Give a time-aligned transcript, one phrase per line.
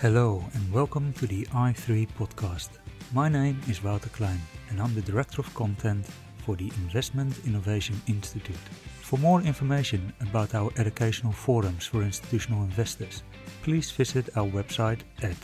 [0.00, 2.68] Hello and welcome to the i3 podcast.
[3.12, 6.06] My name is Wouter Klein and I'm the Director of Content
[6.44, 8.56] for the Investment Innovation Institute.
[9.02, 13.24] For more information about our educational forums for institutional investors,
[13.64, 15.36] please visit our website at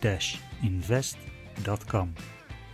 [0.00, 2.14] www.i3-invest.com.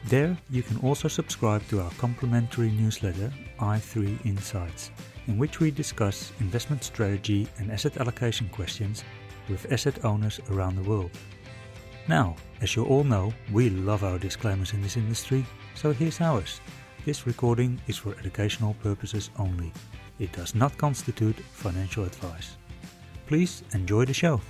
[0.07, 4.91] There you can also subscribe to our complimentary newsletter i3 Insights
[5.27, 9.05] in which we discuss investment strategy and asset allocation questions
[9.49, 11.11] with asset owners around the world.
[12.09, 16.61] Now, as you all know, we love our disclaimers in this industry, so here's ours.
[17.07, 19.73] This recording is for educational purposes only.
[20.19, 22.57] It does not constitute financial advice.
[23.27, 24.41] Please enjoy the show.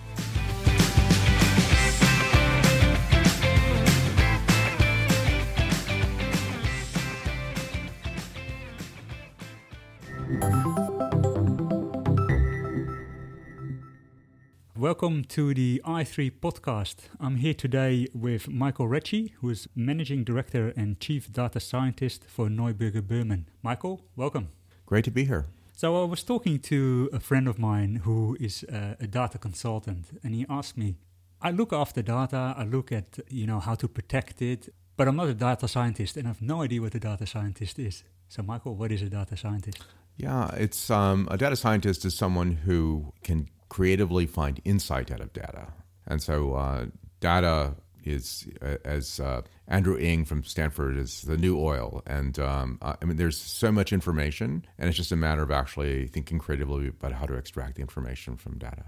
[15.04, 16.96] Welcome to the i3 podcast.
[17.20, 22.48] I'm here today with Michael Recce, who is Managing Director and Chief Data Scientist for
[22.48, 23.46] Neuberger Berman.
[23.62, 24.48] Michael, welcome.
[24.86, 25.44] Great to be here.
[25.74, 30.06] So, I was talking to a friend of mine who is a, a data consultant,
[30.24, 30.96] and he asked me,
[31.42, 35.16] I look after data, I look at you know how to protect it, but I'm
[35.16, 38.04] not a data scientist and I have no idea what a data scientist is.
[38.28, 39.84] So, Michael, what is a data scientist?
[40.16, 45.32] Yeah, it's um, a data scientist is someone who can creatively find insight out of
[45.32, 45.66] data.
[46.06, 46.86] And so uh,
[47.18, 52.00] data is, uh, as uh, Andrew Ng from Stanford, is the new oil.
[52.06, 56.06] And um, I mean, there's so much information, and it's just a matter of actually
[56.06, 58.84] thinking creatively about how to extract the information from data.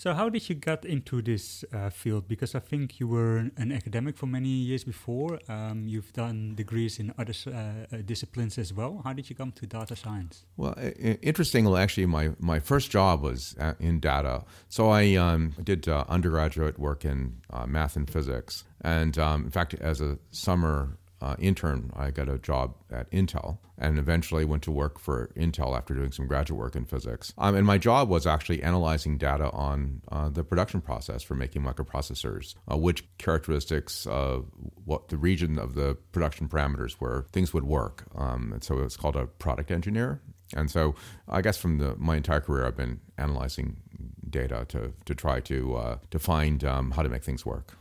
[0.00, 2.26] So, how did you get into this uh, field?
[2.26, 5.38] Because I think you were an academic for many years before.
[5.46, 9.02] Um, you've done degrees in other uh, uh, disciplines as well.
[9.04, 10.46] How did you come to data science?
[10.56, 10.74] Well,
[11.20, 14.46] interestingly, actually, my, my first job was uh, in data.
[14.70, 18.64] So, I um, did uh, undergraduate work in uh, math and physics.
[18.80, 23.58] And um, in fact, as a summer uh, intern, I got a job at Intel
[23.76, 27.32] and eventually went to work for Intel after doing some graduate work in physics.
[27.38, 31.62] Um, and my job was actually analyzing data on uh, the production process for making
[31.62, 34.46] microprocessors, uh, which characteristics, of
[34.84, 38.04] what the region of the production parameters where things would work.
[38.14, 40.20] Um, and so it was called a product engineer.
[40.54, 40.94] And so
[41.28, 43.76] I guess from the, my entire career, I've been analyzing
[44.28, 47.76] data to, to try to, uh, to find um, how to make things work.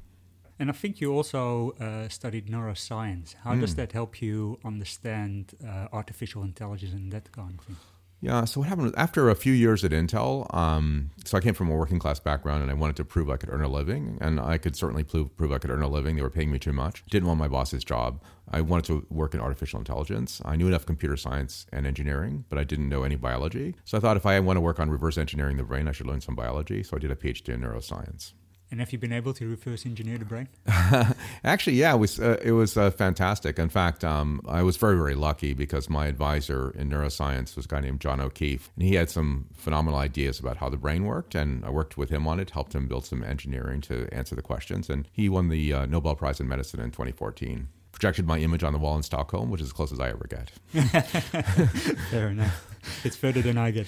[0.59, 3.36] And I think you also uh, studied neuroscience.
[3.44, 3.62] How mm.
[3.62, 3.78] does hmm.
[3.78, 7.78] that help you understand uh, artificial intelligence and that kind of thing?
[8.22, 10.53] Yeah, so what happened after a few years at Intel?
[10.53, 13.38] Um, so I came from a working class background, and I wanted to prove I
[13.38, 16.18] could earn a living, and I could certainly prove, prove I could earn a living.
[16.18, 17.06] They were paying me too much.
[17.06, 18.22] Didn't want my boss's job.
[18.52, 20.42] I wanted to work in artificial intelligence.
[20.44, 23.75] I knew enough computer science and engineering, but I didn't know any biology.
[23.86, 26.08] So I thought if I want to work on reverse engineering the brain, I should
[26.08, 26.84] learn some biology.
[26.84, 28.34] So I did a PhD in neuroscience.
[28.72, 30.47] And have you been able to reverse engineer the brain?
[31.44, 33.57] Actually, yeah, it was uh, it was uh, fantastic.
[33.57, 37.68] In fact, um, I was very very lucky because my advisor in neuroscience was a
[37.68, 41.34] guy named John O'Keefe, and he had some phenomenal ideas about how the brain worked,
[41.34, 44.44] and I worked with him on it, helped him build some engineering to answer the
[44.44, 48.63] questions, and he won the uh, Nobel Prize in Medicine in 2014 projected my image
[48.63, 50.51] on the wall in Stockholm, which is as close as I ever get.
[52.11, 52.66] Fair enough.
[53.03, 53.88] It's further than I get.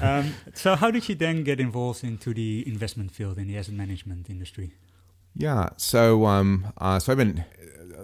[0.00, 3.74] Um, so, how did you then get involved into the investment field in the asset
[3.74, 4.72] management industry?
[5.34, 7.44] Yeah, so um, uh, so I've been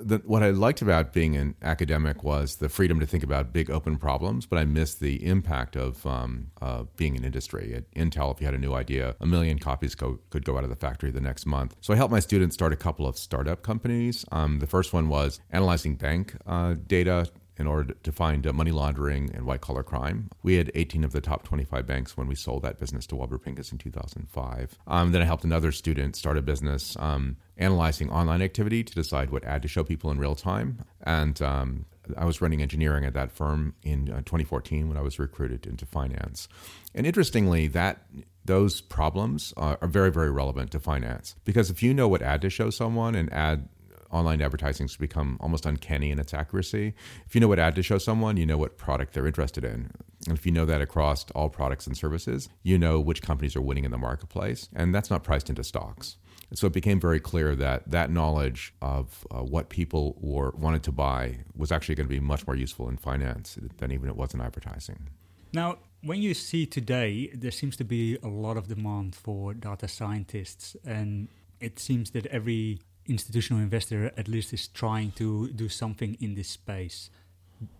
[0.03, 3.71] the, what I liked about being an academic was the freedom to think about big
[3.71, 7.75] open problems, but I missed the impact of um, uh, being in industry.
[7.75, 10.65] At Intel, if you had a new idea, a million copies go, could go out
[10.65, 11.77] of the factory the next month.
[11.81, 14.25] So I helped my students start a couple of startup companies.
[14.33, 17.29] Um, the first one was analyzing bank uh, data
[17.59, 20.29] in order to find uh, money laundering and white collar crime.
[20.43, 23.43] We had 18 of the top 25 banks when we sold that business to Warburg
[23.43, 24.79] Pincus in 2005.
[24.87, 29.31] Um, then I helped another student start a business um, analyzing online activity to decide
[29.31, 30.79] what ad to show people in real time.
[31.03, 31.87] And um,
[32.17, 35.87] I was running engineering at that firm in uh, 2014 when I was recruited into
[35.87, 36.49] finance.
[36.95, 38.07] And interestingly, that
[38.45, 42.51] those problems are very, very relevant to finance because if you know what ad to
[42.51, 43.69] show someone and ad
[44.15, 46.95] online advertising has become almost uncanny in its accuracy.
[47.27, 49.91] If you know what ad to show someone, you know what product they're interested in.
[50.27, 53.61] And if you know that across all products and services, you know which companies are
[53.61, 54.69] winning in the marketplace.
[54.75, 56.17] And that's not priced into stocks.
[56.55, 60.93] So it became very clear that that knowledge of uh, what people were wanted to
[60.93, 64.35] buy was actually going to be much more useful in finance than even it was
[64.35, 65.11] in advertising.
[65.53, 69.89] Now, when you see today, there seems to be a lot of demand for data
[69.89, 71.29] scientists, and
[71.61, 76.49] it seems that every institutional investor at least is trying to do something in this
[76.49, 77.11] space.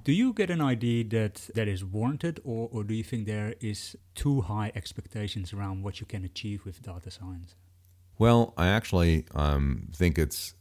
[0.05, 3.55] Do you get an idea that that is warranted, or, or do you think there
[3.61, 7.55] is too high expectations around what you can achieve with data science?
[8.19, 10.55] Well, I actually um, think it's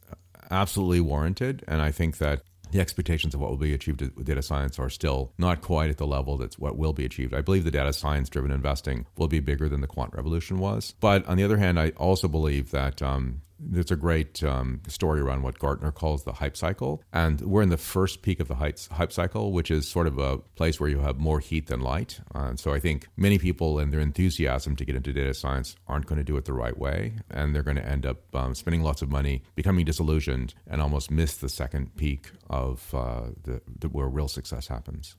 [0.50, 4.42] absolutely warranted, and I think that the expectations of what will be achieved with data
[4.42, 7.32] science are still not quite at the level that's what will be achieved.
[7.32, 10.94] I believe the data science driven investing will be bigger than the quant revolution was.
[10.98, 15.20] But on the other hand, I also believe that um, there's a great um, story
[15.20, 17.02] around what Gartner calls the hype cycle.
[17.12, 18.78] And we're in the first peak of the hype,
[19.12, 22.20] cycle, which is sort of a place where you have more heat than light.
[22.34, 26.06] Uh, so I think many people and their enthusiasm to get into data science aren't
[26.06, 27.14] going to do it the right way.
[27.30, 31.10] And they're going to end up um, spending lots of money, becoming disillusioned, and almost
[31.10, 35.16] miss the second peak of uh, the, the, where real success happens.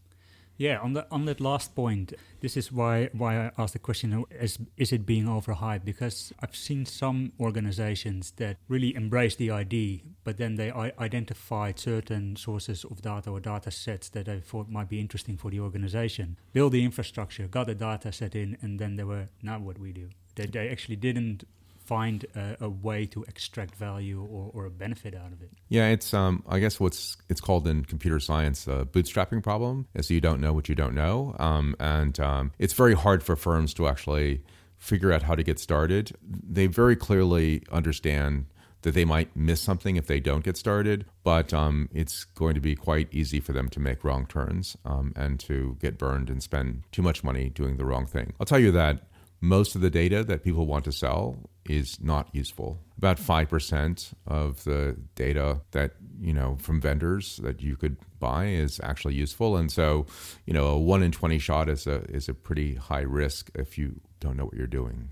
[0.58, 4.24] Yeah, on that on that last point, this is why why I asked the question:
[4.32, 5.84] Is is it being overhyped?
[5.84, 12.38] Because I've seen some organizations that really embrace the idea, but then they identified certain
[12.38, 16.38] sources of data or data sets that they thought might be interesting for the organization,
[16.54, 19.92] build the infrastructure, got the data set in, and then they were not what we
[19.92, 20.10] do.
[20.36, 21.44] They they actually didn't
[21.86, 25.52] find a, a, way to extract value or, or, a benefit out of it.
[25.70, 30.10] Yeah, it's um, I guess what's it's called in computer science a bootstrapping problem, is
[30.10, 33.74] you don't know what you don't know, um, and um, it's very hard for firms
[33.76, 34.44] to actually
[34.78, 36.12] figure out how to get started.
[36.22, 38.48] They very clearly understand
[38.82, 42.62] that they might miss something if they don't get started, but um, it's going to
[42.62, 46.44] be quite easy for them to make wrong turns um, and to get burned and
[46.44, 48.34] spend too much money doing the wrong thing.
[48.40, 49.08] I'll tell you that
[49.42, 52.80] most of the data that people want to sell is not useful.
[52.98, 58.80] About 5% of the data that, you know, from vendors that you could buy is
[58.84, 59.58] actually useful.
[59.58, 60.06] And so,
[60.46, 63.78] you know, a 1 in 20 shot is a is a pretty high risk if
[63.78, 65.10] you don't know what you're doing.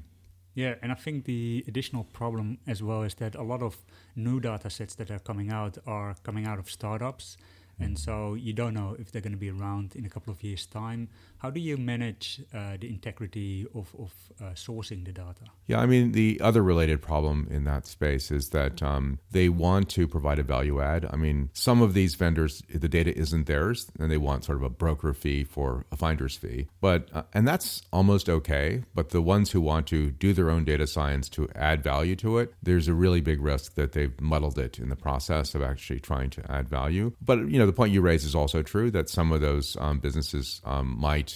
[0.56, 3.76] Yeah, and I think the additional problem as well is that a lot of
[4.16, 7.38] new data sets that are coming out are coming out of startups
[7.80, 8.00] and mm.
[8.00, 10.66] so you don't know if they're going to be around in a couple of years'
[10.66, 11.10] time.
[11.44, 15.44] How do you manage uh, the integrity of, of uh, sourcing the data?
[15.68, 19.90] Yeah, I mean, the other related problem in that space is that um, they want
[19.90, 21.06] to provide a value add.
[21.12, 24.64] I mean, some of these vendors, the data isn't theirs, and they want sort of
[24.64, 26.68] a broker fee for a finder's fee.
[26.80, 28.86] But uh, and that's almost okay.
[28.96, 32.38] But the ones who want to do their own data science to add value to
[32.38, 36.00] it, there's a really big risk that they've muddled it in the process of actually
[36.00, 37.12] trying to add value.
[37.22, 40.00] But you know the point you raise is also true that some of those um,
[40.00, 41.33] businesses um, might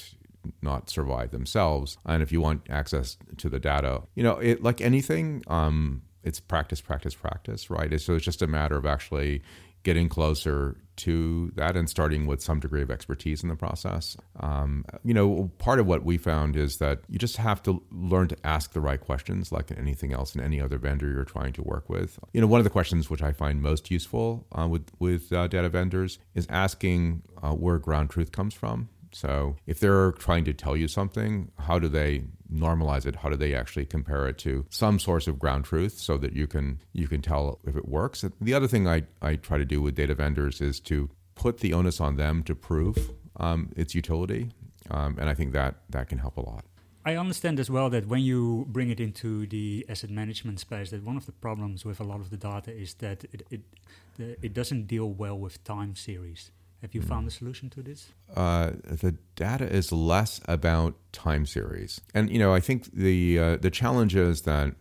[0.61, 1.97] not survive themselves.
[2.05, 6.39] And if you want access to the data, you know, it, like anything, um, it's
[6.39, 7.99] practice, practice, practice, right?
[7.99, 9.41] So it's just a matter of actually
[9.83, 14.17] getting closer to that and starting with some degree of expertise in the process.
[14.39, 18.27] Um, you know, part of what we found is that you just have to learn
[18.29, 21.61] to ask the right questions, like anything else in any other vendor you're trying to
[21.61, 22.19] work with.
[22.33, 25.47] You know, one of the questions which I find most useful uh, with with uh,
[25.47, 28.89] data vendors is asking uh, where ground truth comes from.
[29.13, 33.17] So if they're trying to tell you something, how do they normalize it?
[33.17, 36.47] How do they actually compare it to some source of ground truth so that you
[36.47, 38.23] can you can tell if it works?
[38.41, 41.73] The other thing I, I try to do with data vendors is to put the
[41.73, 42.97] onus on them to prove
[43.37, 44.49] um, its utility,
[44.89, 46.65] um, and I think that that can help a lot.
[47.05, 51.03] I understand as well that when you bring it into the asset management space, that
[51.03, 53.61] one of the problems with a lot of the data is that it it,
[54.41, 56.51] it doesn't deal well with time series.
[56.81, 58.13] Have you found a solution to this?
[58.35, 63.57] Uh, the data is less about time series, and you know I think the uh,
[63.57, 64.75] the challenge is that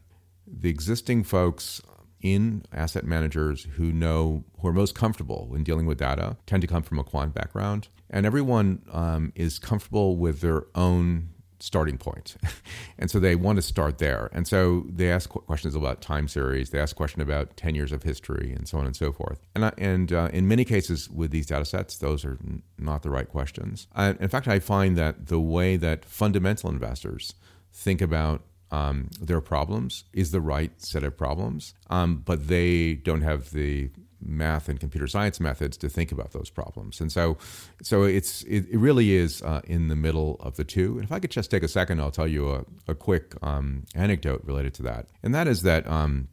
[0.47, 1.81] the existing folks
[2.21, 6.67] in asset managers who know who are most comfortable in dealing with data tend to
[6.67, 12.37] come from a quant background, and everyone um, is comfortable with their own starting point.
[12.99, 14.31] and so they want to start there.
[14.33, 18.03] And so they ask questions about time series, they ask questions about 10 years of
[18.03, 19.41] history, and so on and so forth.
[19.55, 23.03] And, I, and uh, in many cases with these data sets, those are n- not
[23.03, 23.87] the right questions.
[23.95, 27.35] I, in fact, I find that the way that fundamental investors
[27.73, 33.23] think about um, their problems is the right set of problems, um, but they don't
[33.23, 37.01] have the math and computer science methods to think about those problems.
[37.01, 37.37] And so,
[37.83, 40.95] so it's it, it really is uh, in the middle of the two.
[40.95, 43.85] And if I could just take a second, I'll tell you a, a quick um,
[43.95, 45.07] anecdote related to that.
[45.23, 46.29] And that is that um,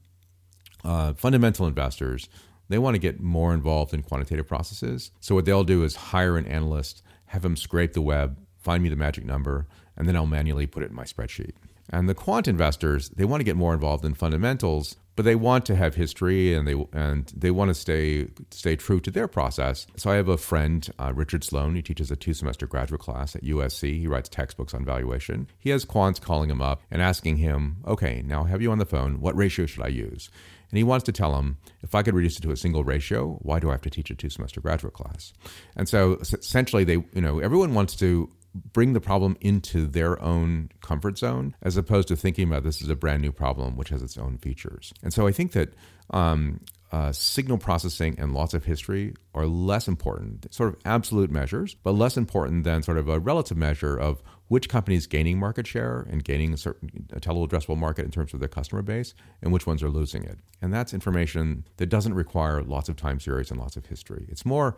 [0.84, 2.30] uh, fundamental investors
[2.70, 5.12] they want to get more involved in quantitative processes.
[5.20, 8.90] So what they'll do is hire an analyst, have him scrape the web, find me
[8.90, 11.54] the magic number, and then I'll manually put it in my spreadsheet.
[11.90, 15.66] And the quant investors, they want to get more involved in fundamentals, but they want
[15.66, 19.86] to have history and they and they want to stay stay true to their process.
[19.96, 21.76] So I have a friend, uh, Richard Sloan.
[21.76, 24.00] He teaches a two semester graduate class at USC.
[24.00, 25.48] He writes textbooks on valuation.
[25.60, 28.80] He has quants calling him up and asking him, "Okay, now I have you on
[28.80, 29.20] the phone.
[29.20, 30.30] What ratio should I use?"
[30.72, 33.38] And he wants to tell him, if I could reduce it to a single ratio,
[33.44, 35.32] why do I have to teach a two semester graduate class?
[35.76, 40.70] And so essentially, they, you know, everyone wants to bring the problem into their own
[40.82, 44.02] comfort zone as opposed to thinking about this as a brand new problem which has
[44.02, 44.94] its own features.
[45.02, 45.74] And so I think that
[46.12, 46.60] um,
[46.92, 51.94] uh, signal processing and lots of history are less important, sort of absolute measures, but
[51.94, 56.06] less important than sort of a relative measure of which company is gaining market share
[56.12, 59.52] and gaining a certain a total addressable market in terms of their customer base, and
[59.52, 60.38] which ones are losing it.
[60.62, 64.28] And that's information that doesn't require lots of time series and lots of history.
[64.30, 64.78] It's more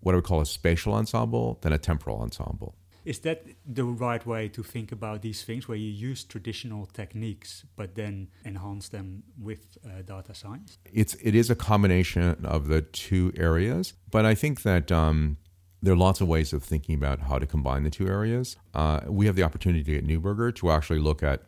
[0.00, 2.74] what I would call a spatial ensemble than a temporal ensemble.
[3.04, 7.64] Is that the right way to think about these things, where you use traditional techniques
[7.76, 10.78] but then enhance them with uh, data science?
[10.90, 14.90] It's it is a combination of the two areas, but I think that.
[14.90, 15.38] Um,
[15.82, 18.56] there are lots of ways of thinking about how to combine the two areas.
[18.72, 21.42] Uh, we have the opportunity at Neuberger to actually look at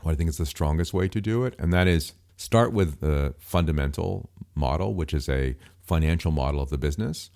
[0.00, 3.00] what I think is the strongest way to do it, and that is start with
[3.00, 7.28] the fundamental model, which is a financial model of the business,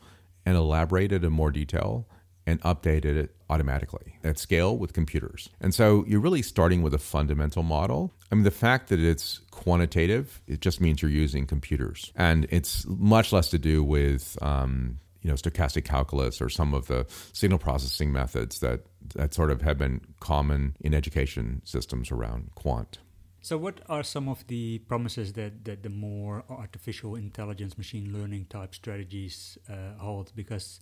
[0.46, 2.08] and elaborate it in more detail
[2.46, 5.50] and updated it automatically at scale with computers.
[5.60, 8.14] And so you're really starting with a fundamental model.
[8.30, 12.12] I mean, the fact that it's quantitative, it just means you're using computers.
[12.16, 16.86] And it's much less to do with, um, you know, stochastic calculus or some of
[16.86, 18.80] the signal processing methods that,
[19.14, 22.98] that sort of have been common in education systems around quant.
[23.42, 28.46] So, what are some of the promises that, that the more artificial intelligence, machine learning
[28.50, 30.32] type strategies uh, hold?
[30.36, 30.78] Because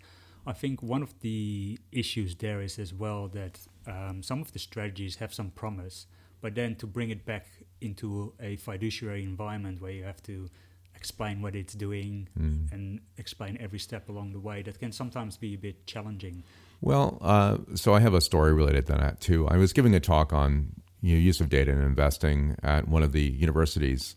[0.49, 4.59] I think one of the issues there is as well that um, some of the
[4.59, 6.07] strategies have some promise,
[6.41, 7.47] but then to bring it back
[7.83, 10.49] into a fiduciary environment where you have to
[10.95, 12.73] explain what it's doing mm.
[12.73, 16.43] and explain every step along the way, that can sometimes be a bit challenging.
[16.81, 19.47] Well, uh, so I have a story related to that too.
[19.49, 23.03] I was giving a talk on you know, use of data and investing at one
[23.03, 24.17] of the universities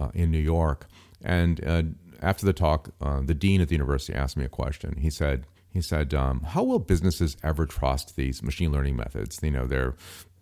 [0.00, 0.88] uh, in New York,
[1.22, 1.82] and uh,
[2.20, 4.96] after the talk, uh, the dean at the university asked me a question.
[5.00, 5.46] He said,
[5.78, 9.38] he said, um, "How will businesses ever trust these machine learning methods?
[9.42, 9.94] You know, they're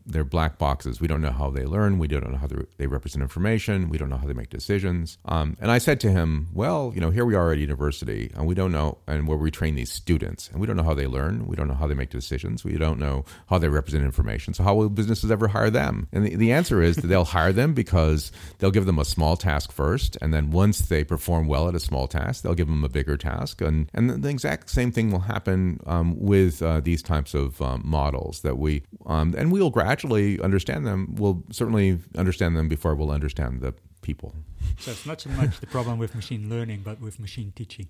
[0.07, 1.01] they're black boxes.
[1.01, 1.99] We don't know how they learn.
[1.99, 2.49] We don't know how
[2.79, 3.89] they represent information.
[3.89, 5.19] We don't know how they make decisions.
[5.25, 8.47] Um, and I said to him, well, you know, here we are at university, and
[8.47, 11.07] we don't know, and where we train these students, and we don't know how they
[11.07, 11.47] learn.
[11.47, 12.65] We don't know how they make decisions.
[12.65, 14.55] We don't know how they represent information.
[14.55, 16.09] So how will businesses ever hire them?
[16.13, 19.37] And the, the answer is that they'll hire them because they'll give them a small
[19.37, 22.85] task first, and then once they perform well at a small task, they'll give them
[22.85, 27.03] a bigger task, and and the exact same thing will happen um, with uh, these
[27.03, 31.99] types of um, models that we um, and we'll gradually actually understand them, we'll certainly
[32.17, 33.73] understand them before we'll understand the
[34.03, 34.35] people.
[34.79, 37.89] So it's not so much the problem with machine learning, but with machine teaching.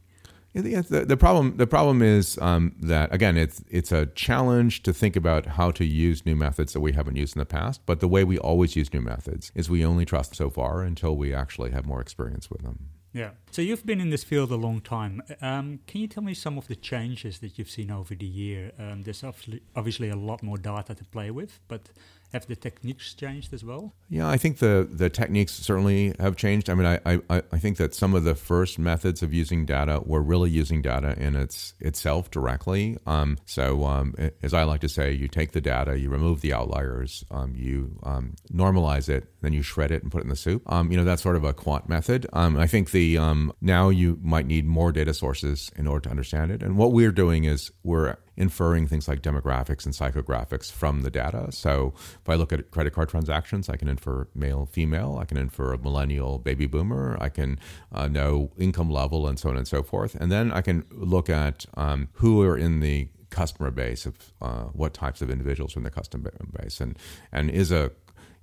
[0.55, 4.93] Yeah, the, the problem the problem is um, that again it's it's a challenge to
[4.95, 7.81] think about how to use new methods that we haven't used in the past.
[7.85, 11.15] But the way we always use new methods is we only trust so far until
[11.15, 12.79] we actually have more experience with them.
[13.17, 13.31] Yeah.
[13.51, 15.23] So you've been in this field a long time.
[15.41, 18.73] Um, can you tell me some of the changes that you've seen over the year?
[18.79, 21.89] Um, there's obviously, obviously a lot more data to play with, but
[22.37, 23.95] have the techniques changed as well?
[24.09, 26.71] Yeah, I think the, the techniques certainly have changed.
[26.71, 30.03] I mean, I, I, I think that some of the first methods of using data
[30.05, 32.99] were really using data in its itself directly.
[33.07, 36.53] Um, so, um, as I like to say, you take the data, you remove the
[36.53, 40.37] outliers, um, you um, normalize it, then you shred it and put it in the
[40.37, 40.63] soup.
[40.71, 42.27] Um, you know, that's sort of a quant method.
[42.33, 46.11] Um, I think the um now you might need more data sources in order to
[46.11, 46.63] understand it.
[46.63, 51.51] And what we're doing is we're inferring things like demographics and psychographics from the data.
[51.51, 55.19] So if I look at credit card transactions, I can infer male, female.
[55.21, 57.17] I can infer a millennial, baby boomer.
[57.21, 57.59] I can
[57.93, 60.15] uh, know income level and so on and so forth.
[60.15, 64.65] And then I can look at um, who are in the customer base of uh,
[64.73, 66.97] what types of individuals are in the customer base and
[67.33, 67.91] and is a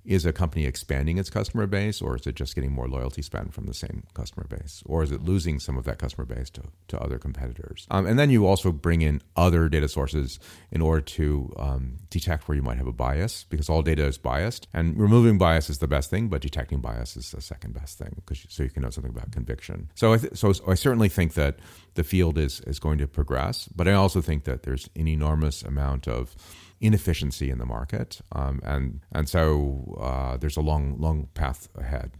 [0.04, 3.54] is a company expanding its customer base or is it just getting more loyalty spend
[3.54, 4.82] from the same customer base?
[4.84, 7.86] Or is it losing some of that customer base to, to other competitors?
[7.90, 10.38] Um, and then you also bring in other data sources
[10.70, 14.18] in order to um, detect where you might have a bias because all data is
[14.18, 17.98] biased and removing bias is the best thing but detecting bias is the second best
[17.98, 19.90] thing because so you can know something about conviction.
[19.94, 21.58] So I th- so I certainly think that
[21.94, 25.62] the field is is going to progress but I also think that there's an enormous
[25.62, 26.36] amount of
[26.84, 32.10] inefficiency in the market, um, and and so uh, there's a long long path ahead.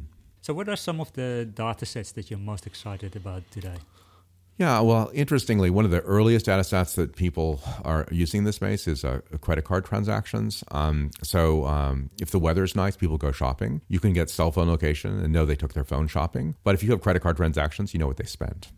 [0.41, 3.77] So, what are some of the data sets that you're most excited about today?
[4.57, 8.57] Yeah, well, interestingly, one of the earliest data sets that people are using in this
[8.57, 10.63] space is uh, credit card transactions.
[10.71, 13.81] Um, so, um, if the weather is nice, people go shopping.
[13.89, 16.55] You can get cell phone location and know they took their phone shopping.
[16.63, 18.71] But if you have credit card transactions, you know what they spent.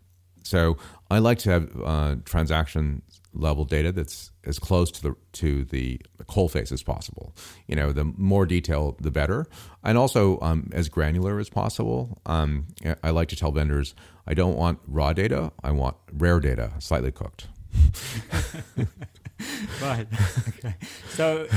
[0.43, 0.77] So,
[1.11, 3.03] I like to have uh, transaction
[3.37, 7.33] level data that's as close to the to the coal face as possible.
[7.67, 9.47] You know, the more detail, the better,
[9.83, 12.19] and also um, as granular as possible.
[12.25, 12.67] Um,
[13.03, 15.51] I like to tell vendors, I don't want raw data.
[15.63, 17.47] I want rare data, slightly cooked.
[19.81, 20.07] right.
[20.47, 20.75] okay.
[21.09, 21.47] So,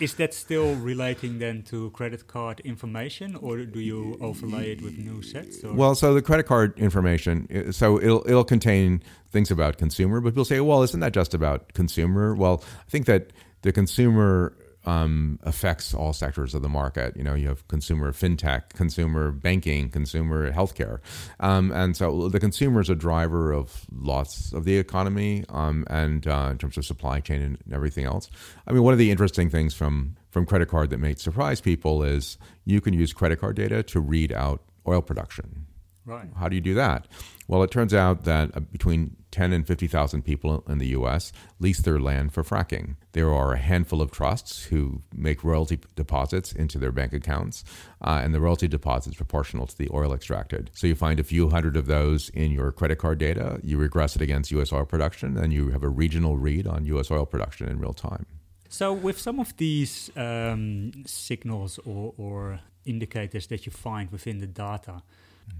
[0.00, 4.98] is that still relating then to credit card information, or do you overlay it with
[4.98, 5.62] new sets?
[5.62, 5.72] Or?
[5.72, 10.44] Well, so the credit card information, so it'll it'll contain things about consumer, but people
[10.44, 12.34] say, well, isn't that just about consumer?
[12.34, 13.32] Well, I think that
[13.62, 14.54] the consumer
[14.86, 17.16] um, affects all sectors of the market.
[17.16, 21.00] You know, you have consumer fintech, consumer banking, consumer healthcare,
[21.40, 26.26] um, and so the consumer is a driver of lots of the economy, um, and
[26.26, 28.30] uh, in terms of supply chain and everything else.
[28.66, 32.02] I mean, one of the interesting things from from credit card that may surprise people
[32.02, 35.66] is you can use credit card data to read out oil production.
[36.06, 36.28] Right.
[36.36, 37.06] How do you do that?
[37.46, 41.32] Well, it turns out that uh, between 10 and 50,000 people in the U.S.
[41.58, 42.96] lease their land for fracking.
[43.12, 47.64] There are a handful of trusts who make royalty deposits into their bank accounts,
[48.00, 50.70] uh, and the royalty deposit is proportional to the oil extracted.
[50.74, 54.16] So you find a few hundred of those in your credit card data, you regress
[54.16, 54.72] it against U.S.
[54.72, 57.10] oil production, and you have a regional read on U.S.
[57.10, 58.26] oil production in real time.
[58.68, 64.46] So, with some of these um, signals or, or indicators that you find within the
[64.46, 65.02] data,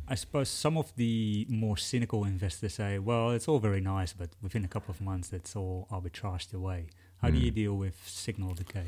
[0.09, 4.31] I suppose some of the more cynical investors say, well, it's all very nice, but
[4.43, 6.87] within a couple of months, it's all arbitraged away.
[7.23, 7.35] How mm.
[7.35, 7.55] do you hmm.
[7.55, 8.87] deal with signal decay?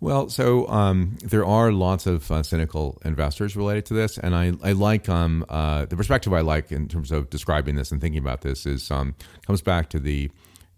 [0.00, 4.52] Well, so um, there are lots of uh, cynical investors related to this, and I,
[4.62, 8.20] I like um, uh, the perspective I like in terms of describing this and thinking
[8.20, 10.30] about this is um, comes back to the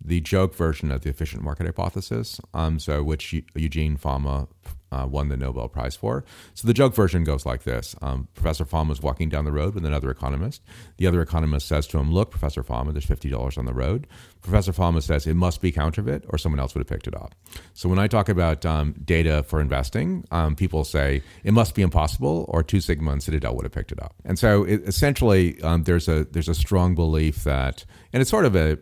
[0.03, 4.49] the joke version of the efficient market hypothesis, um, so which Eugene Fama
[4.93, 6.25] uh, won the Nobel Prize for.
[6.55, 9.75] So the joke version goes like this um, Professor Fama is walking down the road
[9.75, 10.63] with another economist.
[10.97, 14.07] The other economist says to him, Look, Professor Fama, there's $50 on the road.
[14.43, 17.35] Professor Fama says, It must be counterfeit, or someone else would have picked it up.
[17.75, 21.83] So when I talk about um, data for investing, um, people say, It must be
[21.83, 24.15] impossible, or Two Sigma and Citadel would have picked it up.
[24.25, 28.45] And so it, essentially, um, there's, a, there's a strong belief that, and it's sort
[28.45, 28.79] of a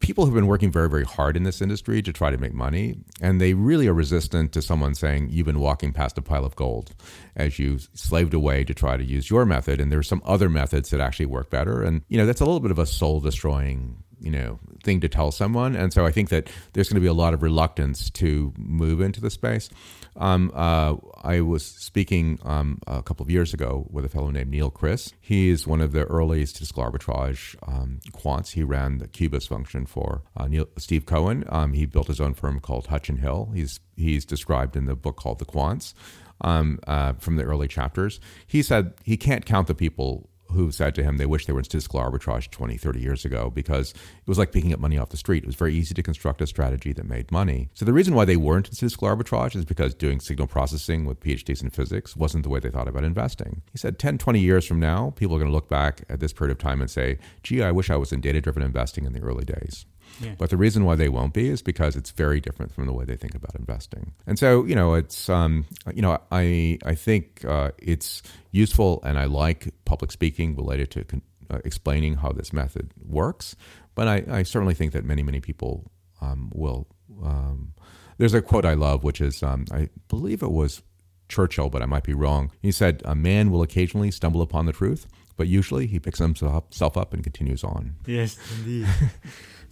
[0.00, 2.96] people have been working very, very hard in this industry to try to make money,
[3.20, 6.56] and they really are resistant to someone saying you've been walking past a pile of
[6.56, 6.94] gold
[7.34, 10.90] as you slaved away to try to use your method, and there's some other methods
[10.90, 11.82] that actually work better.
[11.82, 15.08] And you know that's a little bit of a soul destroying you know thing to
[15.08, 15.76] tell someone.
[15.76, 19.00] And so i think that there's going to be a lot of reluctance to move
[19.00, 19.68] into the space.
[20.16, 24.50] Um, uh, i was speaking um, a couple of years ago with a fellow named
[24.50, 28.52] neil Chriss he's one of the early statistical arbitrage um, quants.
[28.52, 31.44] He ran the QUBIS function for uh, neil, steve cohen.
[31.48, 33.50] Um, he built his own firm called Hutchin Hill.
[33.54, 35.94] He's he's described in the book called the quants
[36.40, 38.20] um, uh, from the early chapters.
[38.46, 41.60] He said he can't count the people who said to him they wish they were
[41.60, 45.10] in statistical arbitrage 20, 30 years ago because it was like picking up money off
[45.10, 45.42] the street.
[45.42, 47.68] It was very easy to construct a strategy that made money.
[47.74, 51.20] So the reason why they weren't in statistical arbitrage is because doing signal processing with
[51.20, 53.62] PhDs in physics wasn't the way they thought about investing.
[53.72, 56.32] He said 10, 20 years from now, people are going to look back at this
[56.32, 59.12] period of time and say, gee, I wish I was in data driven investing in
[59.12, 59.86] the early days.
[60.20, 60.34] Yeah.
[60.38, 63.04] But the reason why they won't be is because it's very different from the way
[63.04, 64.12] they think about investing.
[64.26, 69.18] And so, you know, it's, um, you know, I I think uh, it's useful, and
[69.18, 73.56] I like public speaking related to con- uh, explaining how this method works.
[73.94, 76.86] But I, I certainly think that many many people um, will.
[77.22, 77.74] Um,
[78.18, 80.82] there's a quote I love, which is um, I believe it was
[81.28, 82.50] Churchill, but I might be wrong.
[82.62, 86.96] He said, "A man will occasionally stumble upon the truth, but usually he picks himself
[86.96, 88.86] up and continues on." Yes, indeed.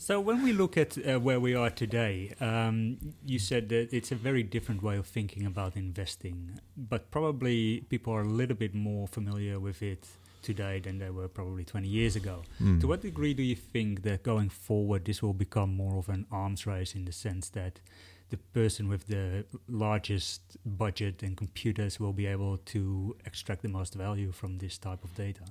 [0.04, 4.12] So when we look at uh, where we are today, um, you said that it's
[4.12, 8.74] a very different way of thinking about investing, but probably people are a little bit
[8.74, 10.06] more familiar with it
[10.42, 12.42] today than they were probably 20 years ago.
[12.62, 12.82] Mm.
[12.82, 16.26] To what degree do you think that going forward this will become more of an
[16.30, 17.80] arms race in the sense that
[18.28, 23.94] the person with the largest budget and computers will be able to extract the most
[23.94, 25.44] value from this type of data?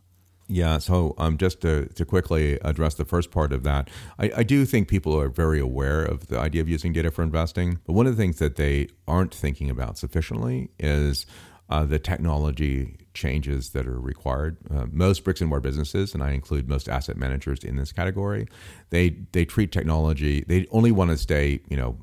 [0.47, 4.43] Yeah, so um, just to, to quickly address the first part of that, I, I,
[4.43, 7.79] do think people are very aware of the idea of using data for investing.
[7.85, 11.25] But one of the things that they aren't thinking about sufficiently is
[11.69, 14.57] uh, the technology changes that are required.
[14.69, 18.47] Uh, most bricks and mortar businesses, and I include most asset managers in this category,
[18.89, 20.43] they they treat technology.
[20.47, 21.97] They only want to stay, you know,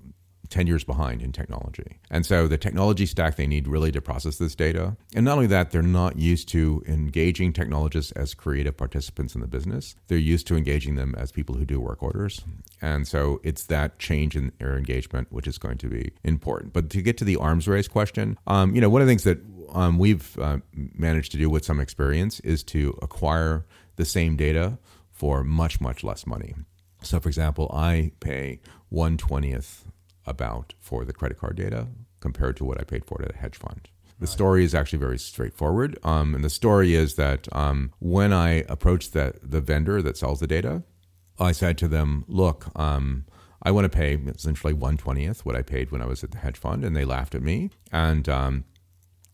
[0.51, 1.99] 10 years behind in technology.
[2.11, 4.97] And so the technology stack they need really to process this data.
[5.15, 9.47] And not only that, they're not used to engaging technologists as creative participants in the
[9.47, 9.95] business.
[10.09, 12.43] They're used to engaging them as people who do work orders.
[12.83, 16.73] And so it's that change in their engagement which is going to be important.
[16.73, 19.25] But to get to the arms race question, um, you know, one of the things
[19.25, 19.39] that
[19.73, 23.65] um, we've uh, managed to do with some experience is to acquire
[23.97, 24.79] the same data
[25.13, 26.55] for much, much less money.
[27.03, 28.61] So, for example, I pay
[28.93, 29.85] 120th
[30.27, 31.89] about for the credit card data
[32.21, 33.89] compared to what I paid for it at a hedge fund.
[34.21, 35.99] The story is actually very straightforward.
[36.05, 40.41] Um, and the story is that um, when I approached the, the vendor that sells
[40.41, 40.83] the data,
[41.39, 43.25] I said to them, look, um,
[43.63, 46.59] I want to pay essentially 120th what I paid when I was at the hedge
[46.59, 46.85] fund.
[46.85, 47.71] And they laughed at me.
[47.91, 48.65] And um,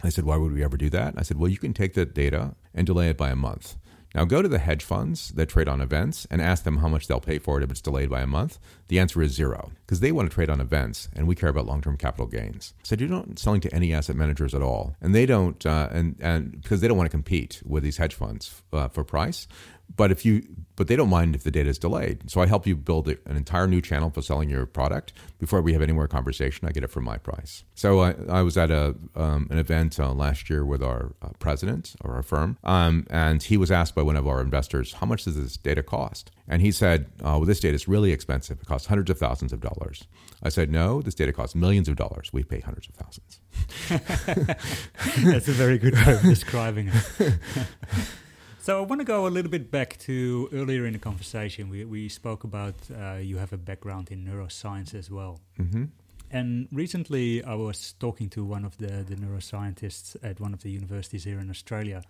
[0.05, 1.15] I said, why would we ever do that?
[1.17, 3.77] I said, well, you can take the data and delay it by a month.
[4.17, 7.07] Now go to the hedge funds that trade on events and ask them how much
[7.07, 8.59] they'll pay for it if it's delayed by a month.
[8.89, 11.67] The answer is zero because they want to trade on events and we care about
[11.67, 12.73] long-term capital gains.
[12.83, 16.17] So you're not selling to any asset managers at all, and they don't, uh, and
[16.21, 19.47] and because they don't want to compete with these hedge funds uh, for price.
[19.95, 20.43] But if you,
[20.75, 22.31] but they don't mind if the data is delayed.
[22.31, 25.73] So I help you build an entire new channel for selling your product before we
[25.73, 26.69] have any more conversation.
[26.69, 27.65] I get it for my price.
[27.75, 31.29] So I, I was at a um, an event uh, last year with our uh,
[31.39, 35.07] president of our firm, um, and he was asked by one of our investors, "How
[35.07, 38.61] much does this data cost?" And he said, oh, "Well, this data is really expensive.
[38.61, 40.05] It costs hundreds of thousands of dollars."
[40.43, 42.33] I said, "No, this data costs millions of dollars.
[42.33, 43.41] We pay hundreds of thousands.
[45.25, 47.35] That's a very good way of describing it.
[48.67, 51.69] So I want to go a little bit back to earlier in the conversation.
[51.69, 55.39] We we spoke about uh, you have a background in neuroscience as well.
[55.61, 55.85] Mm-hmm.
[56.33, 60.71] And recently, I was talking to one of the, the neuroscientists at one of the
[60.71, 62.03] universities here in Australia,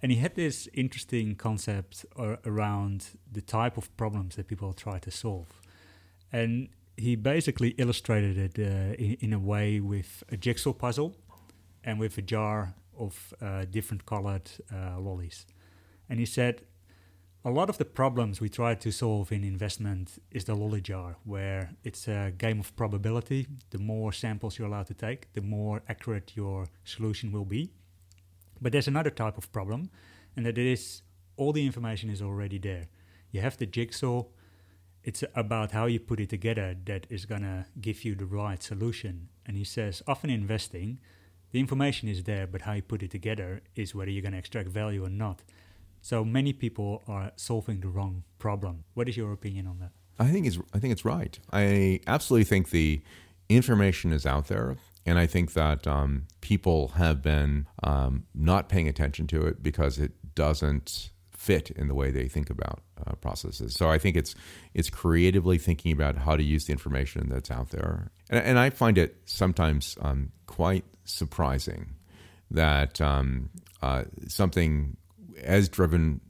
[0.00, 5.00] and he had this interesting concept ar- around the type of problems that people try
[5.00, 5.48] to solve.
[6.32, 11.16] And he basically illustrated it uh, in, in, a way with a jigsaw puzzle
[11.82, 15.44] and with a jar of uh, different colored uh, lollies.
[16.12, 16.60] And he said,
[17.42, 21.16] a lot of the problems we try to solve in investment is the lolly jar,
[21.24, 23.46] where it's a game of probability.
[23.70, 27.70] The more samples you're allowed to take, the more accurate your solution will be.
[28.60, 29.88] But there's another type of problem,
[30.36, 31.00] and that is
[31.38, 32.88] all the information is already there.
[33.30, 34.24] You have the jigsaw,
[35.02, 38.62] it's about how you put it together that is going to give you the right
[38.62, 39.30] solution.
[39.46, 40.98] And he says, often investing,
[41.52, 44.38] the information is there, but how you put it together is whether you're going to
[44.38, 45.42] extract value or not.
[46.02, 48.84] So many people are solving the wrong problem.
[48.94, 49.92] What is your opinion on that?
[50.18, 51.38] I think it's I think it's right.
[51.52, 53.02] I absolutely think the
[53.48, 58.88] information is out there, and I think that um, people have been um, not paying
[58.88, 63.74] attention to it because it doesn't fit in the way they think about uh, processes.
[63.74, 64.34] So I think it's
[64.74, 68.70] it's creatively thinking about how to use the information that's out there, and, and I
[68.70, 71.94] find it sometimes um, quite surprising
[72.50, 74.96] that um, uh, something
[75.42, 76.20] as driven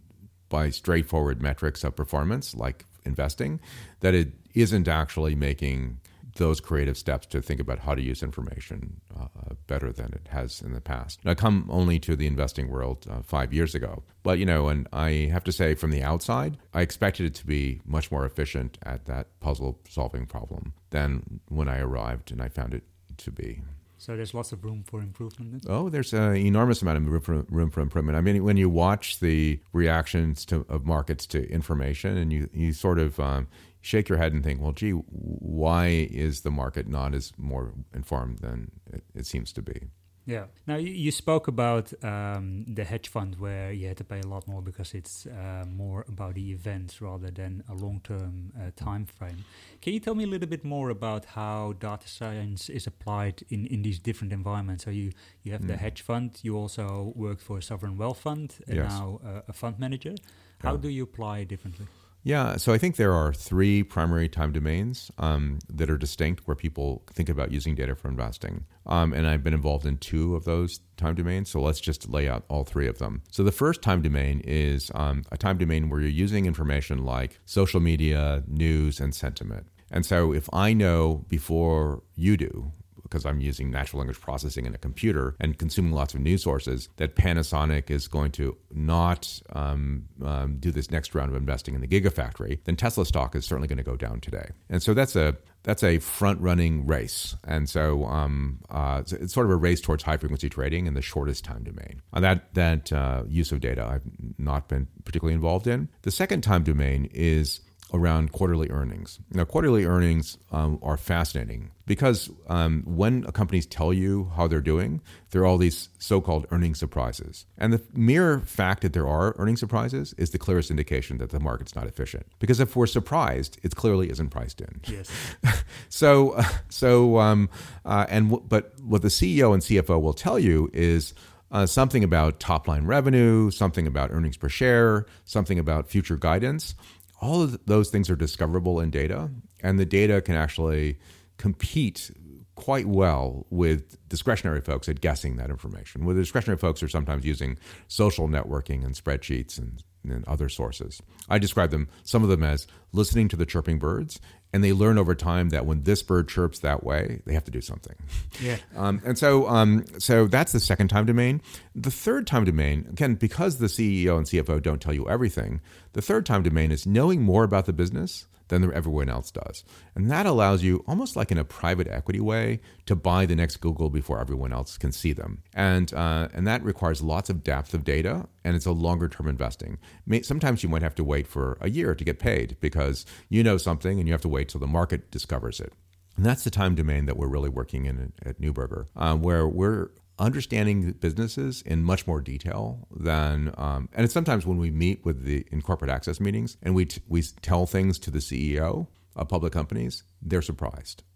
[0.49, 3.61] by straightforward metrics of performance, like investing,
[4.01, 5.99] that it isn't actually making
[6.37, 9.27] those creative steps to think about how to use information uh,
[9.67, 11.21] better than it has in the past.
[11.25, 14.89] I come only to the investing world uh, five years ago, but you know, and
[14.93, 18.79] I have to say, from the outside, I expected it to be much more efficient
[18.83, 22.85] at that puzzle solving problem than when I arrived, and I found it
[23.19, 23.63] to be.
[24.03, 25.65] So there's lots of room for improvement.
[25.69, 28.19] Oh, there's an enormous amount of room for, room for improvement.
[28.19, 32.73] I mean, when you watch the reactions to, of markets to information, and you you
[32.73, 33.47] sort of um,
[33.81, 38.41] shake your head and think, well, gee, why is the market not as more informed
[38.41, 39.87] than it, it seems to be?
[40.25, 40.45] Yeah.
[40.67, 44.27] Now you, you spoke about um, the hedge fund where you had to pay a
[44.27, 49.07] lot more because it's uh, more about the events rather than a long-term uh, time
[49.07, 49.45] frame.
[49.81, 53.67] Can you tell me a little bit more about how data science is applied in,
[53.67, 54.85] in these different environments?
[54.85, 55.69] So you you have mm.
[55.69, 56.39] the hedge fund.
[56.43, 58.91] You also work for a sovereign wealth fund and yes.
[58.91, 60.15] now uh, a fund manager.
[60.63, 60.83] How yeah.
[60.83, 61.87] do you apply it differently?
[62.25, 66.55] Yeah, so I think there are three primary time domains um, that are distinct where
[66.55, 68.65] people think about using data for investing.
[68.87, 71.51] Um, and I've been involved in two of those time domains.
[71.51, 73.23] So let's just lay out all three of them.
[73.31, 77.41] So the first time domain is um, a time domain where you're using information like
[77.45, 79.67] social media, news, and sentiment.
[79.91, 82.73] And so if I know before you do
[83.13, 86.89] because I'm using natural language processing in a computer and consuming lots of news sources,
[86.97, 91.83] that Panasonic is going to not um, um, do this next round of investing in
[91.83, 94.49] the Gigafactory, then Tesla stock is certainly going to go down today.
[94.71, 97.37] And so that's a that's a front running race.
[97.45, 101.03] And so um, uh, it's sort of a race towards high frequency trading in the
[101.03, 102.01] shortest time domain.
[102.13, 104.03] Uh, that that uh, use of data I've
[104.39, 105.89] not been particularly involved in.
[106.01, 107.61] The second time domain is
[107.93, 109.19] around quarterly earnings.
[109.31, 115.01] Now, quarterly earnings um, are fascinating because um, when companies tell you how they're doing,
[115.31, 117.45] there are all these so called earning surprises.
[117.59, 121.41] And the mere fact that there are earning surprises is the clearest indication that the
[121.41, 122.27] market's not efficient.
[122.39, 124.81] Because if we're surprised, it clearly isn't priced in.
[124.87, 125.11] Yes.
[125.89, 127.51] so, so, um,
[127.85, 131.15] uh, and w- but what the CEO and CFO will tell you is
[131.53, 136.75] uh, something about top line revenue, something about earnings per share, something about future guidance.
[137.23, 139.31] All of those things are discoverable in data,
[139.63, 140.99] and the data can actually
[141.39, 142.11] compete
[142.57, 146.05] quite well with discretionary folks at guessing that information.
[146.05, 147.59] With discretionary folks are sometimes using
[147.89, 151.01] social networking and spreadsheets and, and other sources.
[151.29, 154.21] I describe them, some of them as listening to the chirping birds
[154.53, 157.51] and they learn over time that when this bird chirps that way, they have to
[157.51, 157.97] do something.
[158.41, 158.57] Yeah.
[158.77, 161.43] Um, and so, um, so that's the second time domain.
[161.75, 165.61] The third time domain, again, because the CEO and CFO don't tell you everything,
[165.93, 169.65] the third time domain is knowing more about the business than everyone else does.
[169.95, 173.57] And that allows you, almost like in a private equity way, to buy the next
[173.57, 175.43] Google before everyone else can see them.
[175.55, 179.27] And, uh, and that requires lots of depth of data, and it's a longer term
[179.27, 179.79] investing.
[180.23, 183.57] Sometimes you might have to wait for a year to get paid because you know
[183.57, 185.73] something and you have to wait till the market discovers it.
[186.17, 189.91] And that's the time domain that we're really working in at Neuberger, uh, where we're
[190.23, 195.25] understanding businesses in much more detail than, um, and it's sometimes when we meet with
[195.25, 199.29] the in corporate access meetings and we t- we tell things to the CEO of
[199.29, 201.03] public companies, they're surprised.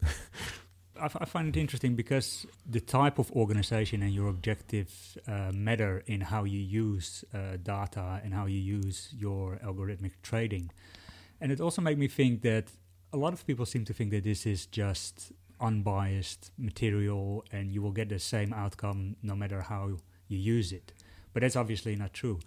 [1.00, 6.22] I, find it interesting because the type of organization and your objective uh, matter in
[6.22, 10.70] how you use uh, data and how you use your algorithmic trading.
[11.38, 12.70] And it also made me think that
[13.12, 17.82] a lot of people seem to think that this is just unbiased material and you
[17.82, 19.96] will get the same outcome no matter how
[20.28, 20.92] you use it.
[21.32, 22.40] But that's obviously not true.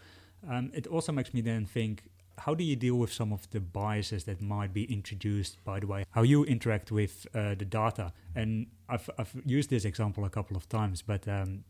[0.49, 2.03] Um, it also makes me then think
[2.39, 5.87] how do you deal with some of the biases that might be introduced by the
[5.87, 10.29] way how you interact with uh, the data and I've, I've used this example a
[10.29, 11.65] couple of times but um,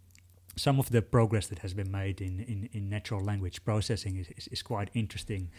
[0.56, 4.28] some of the progress that has been made in, in, in natural language processing is,
[4.38, 5.50] is, is, quite interesting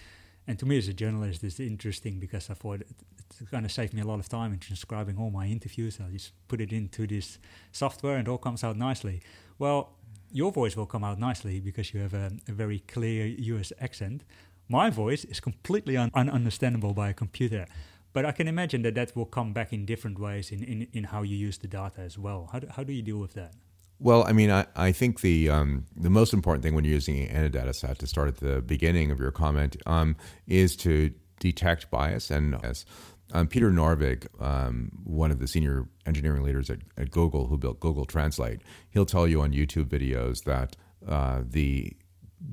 [0.51, 3.95] and to me as a journalist it's interesting because I thought it's going to save
[3.95, 5.99] me a lot of time in transcribing all my interviews.
[6.05, 7.39] I just put it into this
[7.71, 9.23] software and it all comes out nicely.
[9.61, 9.93] Well,
[10.33, 14.25] your voice will come out nicely because you have a, a very clear US accent.
[14.69, 17.67] My voice is completely un- ununderstandable by a computer.
[18.13, 21.05] But I can imagine that that will come back in different ways in, in, in
[21.05, 22.49] how you use the data as well.
[22.53, 23.55] How do, how do you deal with that?
[24.03, 27.31] Well, I mean, I, I think the um, the most important thing when you're using
[27.31, 31.91] a data set to start at the beginning of your comment um, is to detect
[31.91, 32.87] bias and bias.
[33.33, 37.79] Um, Peter Norvig, um, one of the senior engineering leaders at, at, Google who built
[37.79, 38.61] Google Translate,
[38.91, 41.97] he'll tell you on YouTube videos that uh, the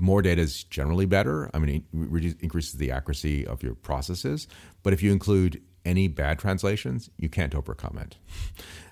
[0.01, 1.49] more data is generally better.
[1.53, 4.47] I mean, it increases the accuracy of your processes.
[4.83, 8.17] But if you include any bad translations, you can't overcome it.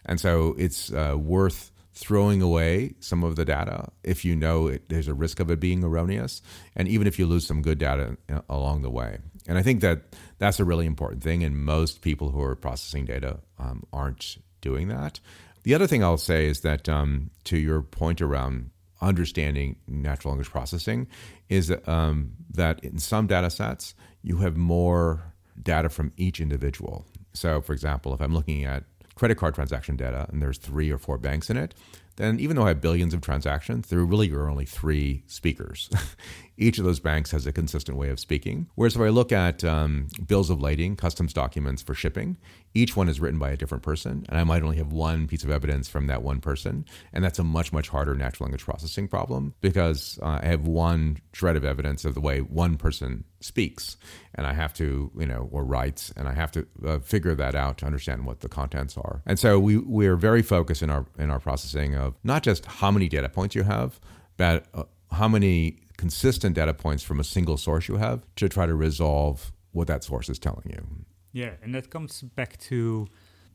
[0.06, 4.90] And so it's uh, worth throwing away some of the data if you know it,
[4.90, 6.42] there's a risk of it being erroneous,
[6.76, 8.18] and even if you lose some good data
[8.50, 9.18] along the way.
[9.48, 13.06] And I think that that's a really important thing, and most people who are processing
[13.06, 15.20] data um, aren't doing that.
[15.64, 20.50] The other thing I'll say is that um, to your point around understanding natural language
[20.50, 21.08] processing
[21.50, 27.06] is um, that in some data sets you have more data from each individual.
[27.34, 28.84] So, for example, if I'm looking at
[29.16, 31.74] credit card transaction data and there's three or four banks in it,
[32.18, 35.90] then even though I have billions of transactions, there really are only three speakers.
[36.58, 38.68] Each of those banks has a consistent way of speaking.
[38.76, 42.38] Whereas if I look at um, bills of lading, customs documents for shipping,
[42.74, 45.44] each one is written by a different person, and I might only have one piece
[45.44, 46.86] of evidence from that one person.
[47.14, 51.18] And that's a much, much harder natural language processing problem because uh, I have one
[51.34, 53.96] shred of evidence of the way one person speaks,
[54.34, 57.56] and I have to, you know, or writes, and I have to uh, figure that
[57.56, 59.22] out to understand what the contents are.
[59.26, 62.66] And so we we are very focused in our in our processing of not just
[62.66, 64.00] how many data points you have,
[64.38, 68.66] but uh, how many consistent data points from a single source you have to try
[68.66, 70.86] to resolve what that source is telling you.
[71.32, 73.08] Yeah, and that comes back to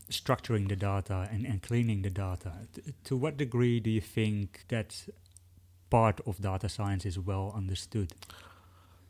[0.09, 2.53] structuring the data and, and cleaning the data.
[2.73, 5.05] T- to what degree do you think that
[5.89, 8.13] part of data science is well understood?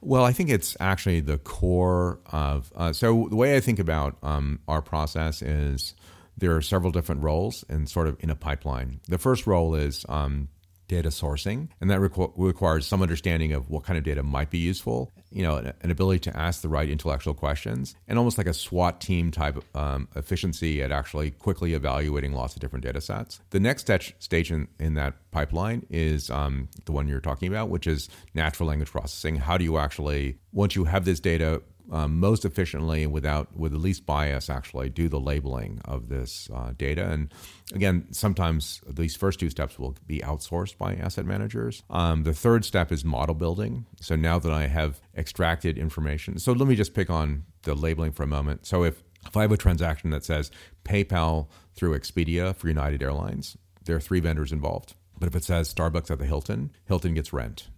[0.02, 2.72] Well, I think it's actually the core of.
[2.76, 5.94] Uh, so the way I think about um, our process is
[6.42, 9.00] there are several different roles and sort of in a pipeline.
[9.08, 10.50] The first role is um,
[10.88, 14.58] data sourcing, and that requ- requires some understanding of what kind of data might be
[14.58, 15.14] useful.
[15.32, 18.54] You know, an, an ability to ask the right intellectual questions, and almost like a
[18.54, 23.40] SWAT team type um, efficiency at actually quickly evaluating lots of different data sets.
[23.52, 27.88] The next stage in, in that pipeline is um, the one you're talking about, which
[27.88, 29.38] is natural language processing.
[29.38, 33.78] How do you actually, once you have this data um, most efficiently without with the
[33.78, 37.10] least bias actually do the labeling of this uh, data.
[37.10, 37.34] And
[37.74, 41.84] again, sometimes these first two steps will be outsourced by asset managers.
[41.90, 43.86] Um, the third step is model building.
[44.00, 48.14] So now that I have extracted information, so let me just pick on the labeling
[48.14, 48.66] for a moment.
[48.66, 50.50] So if if I have a transaction that says
[50.84, 54.96] PayPal through Expedia for United Airlines, there are three vendors involved.
[55.20, 57.70] But if it says Starbucks at the Hilton, Hilton gets rent.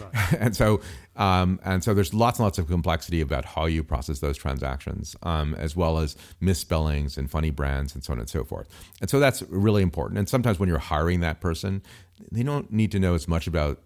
[0.00, 0.32] Right.
[0.38, 0.80] and so,
[1.16, 5.16] um, and so there's lots and lots of complexity about how you process those transactions,
[5.22, 8.68] um, as well as misspellings and funny brands and so on and so forth.
[9.00, 10.18] And so that's really important.
[10.18, 11.82] And sometimes when you're hiring that person,
[12.30, 13.80] they don't need to know as much about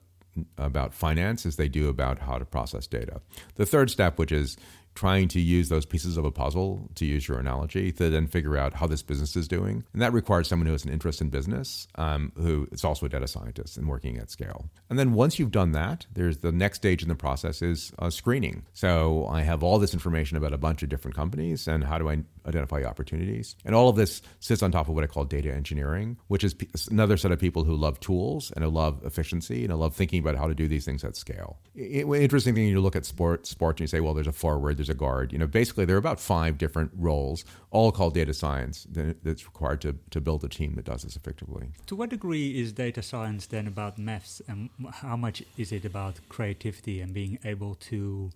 [0.57, 3.20] about finance as they do about how to process data.
[3.57, 4.57] The third step, which is
[4.94, 8.57] trying to use those pieces of a puzzle, to use your analogy, to then figure
[8.57, 9.85] out how this business is doing.
[9.92, 13.09] And that requires someone who has an interest in business, um, who is also a
[13.09, 14.68] data scientist and working at scale.
[14.88, 18.11] And then once you've done that, there's the next stage in the process is uh,
[18.11, 18.64] screening.
[18.72, 22.09] So I have all this information about a bunch of different companies, and how do
[22.09, 23.57] I identify opportunities?
[23.64, 26.55] And all of this sits on top of what I call data engineering, which is
[26.90, 30.20] another set of people who love tools and who love efficiency and who love thinking
[30.20, 31.59] about how to do these things at scale.
[31.74, 34.76] It, interesting thing, you look at sport, sport, and you say, well, there's a forward,
[34.81, 35.31] there's a guard.
[35.33, 39.83] You know, basically there are about five different roles, all called data science, that's required
[39.83, 41.69] to, to build a team that does this effectively.
[41.87, 46.14] To what degree is data science then about maths, and how much is it about
[46.31, 48.31] creativity and being able to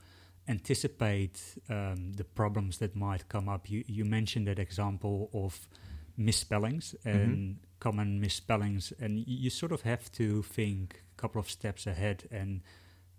[0.47, 3.71] anticipate um, the problems that might come up?
[3.71, 5.67] You you mentioned that example of
[6.19, 7.53] misspellings and mm-hmm.
[7.81, 12.61] common misspellings, and you sort of have to think a couple of steps ahead and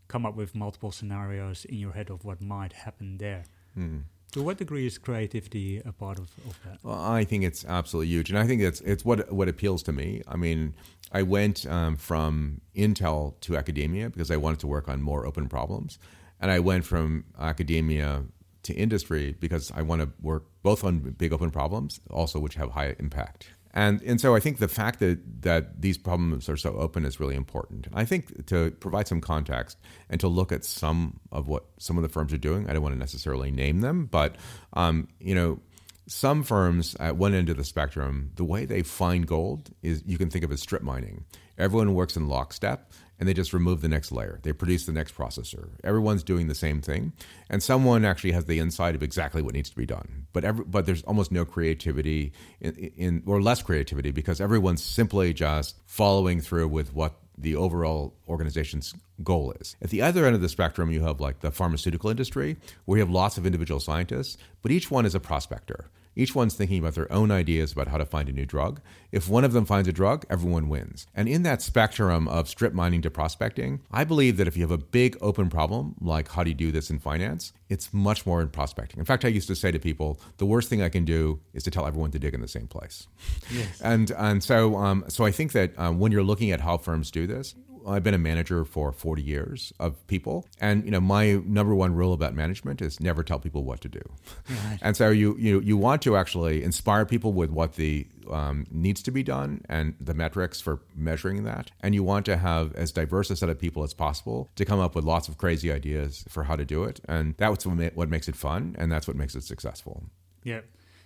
[0.07, 3.43] come up with multiple scenarios in your head of what might happen there.
[3.77, 4.03] Mm.
[4.31, 6.79] To what degree is creativity a part of, of that?
[6.83, 9.93] Well, I think it's absolutely huge, and I think it's it's what what appeals to
[9.93, 10.23] me.
[10.27, 10.73] I mean,
[11.11, 15.47] I went um, from Intel to academia because I wanted to work on more open
[15.47, 15.99] problems,
[16.41, 18.25] and I went from academia
[18.63, 22.71] to industry because I want to work both on big open problems, also which have
[22.71, 23.51] high impact.
[23.75, 27.19] And and so I think the fact that that these problems are so open is
[27.19, 27.87] really important.
[27.93, 29.77] I think to provide some context
[30.09, 32.69] and to look at some of what some of the firms are doing.
[32.69, 34.35] I don't want to necessarily name them, but
[34.73, 35.59] um, you know.
[36.07, 40.17] Some firms at one end of the spectrum, the way they find gold is you
[40.17, 41.25] can think of as strip mining.
[41.57, 44.39] Everyone works in lockstep and they just remove the next layer.
[44.43, 45.69] They produce the next processor.
[45.83, 47.13] Everyone's doing the same thing,
[47.49, 50.27] and someone actually has the insight of exactly what needs to be done.
[50.33, 55.33] But every, but there's almost no creativity in, in or less creativity because everyone's simply
[55.33, 58.93] just following through with what the overall organization's
[59.23, 59.75] goal is.
[59.81, 63.03] At the other end of the spectrum, you have like the pharmaceutical industry, where you
[63.03, 65.89] have lots of individual scientists, but each one is a prospector.
[66.15, 68.81] Each one's thinking about their own ideas about how to find a new drug.
[69.11, 71.07] If one of them finds a drug, everyone wins.
[71.13, 74.71] And in that spectrum of strip mining to prospecting, I believe that if you have
[74.71, 78.41] a big open problem, like how do you do this in finance, it's much more
[78.41, 78.99] in prospecting.
[78.99, 81.63] In fact, I used to say to people, the worst thing I can do is
[81.63, 83.07] to tell everyone to dig in the same place.
[83.51, 83.81] Yes.
[83.81, 87.11] and and so um, so I think that um, when you're looking at how firms
[87.11, 87.55] do this,
[87.87, 91.95] I've been a manager for 40 years of people, and you know my number one
[91.95, 94.01] rule about management is never tell people what to do.
[94.49, 94.79] Right.
[94.81, 99.01] And so you you you want to actually inspire people with what the um, needs
[99.03, 102.91] to be done and the metrics for measuring that, and you want to have as
[102.91, 106.25] diverse a set of people as possible to come up with lots of crazy ideas
[106.27, 109.35] for how to do it, and that's what makes it fun, and that's what makes
[109.35, 110.03] it successful.
[110.43, 110.61] Yeah.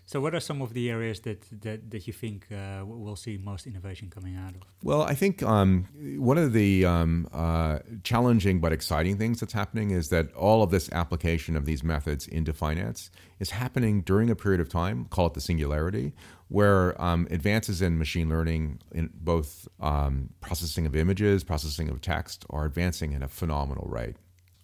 [0.10, 3.38] So, what are some of the areas that that, that you think uh, we'll see
[3.38, 4.62] most innovation coming out of?
[4.82, 5.86] Well, I think um,
[6.18, 10.72] one of the um, uh, challenging but exciting things that's happening is that all of
[10.72, 15.28] this application of these methods into finance is happening during a period of time, call
[15.28, 16.14] it the singularity,
[16.48, 22.48] where um, advances in machine learning, in both um, processing of images, processing of text,
[22.50, 24.16] are advancing at a phenomenal rate.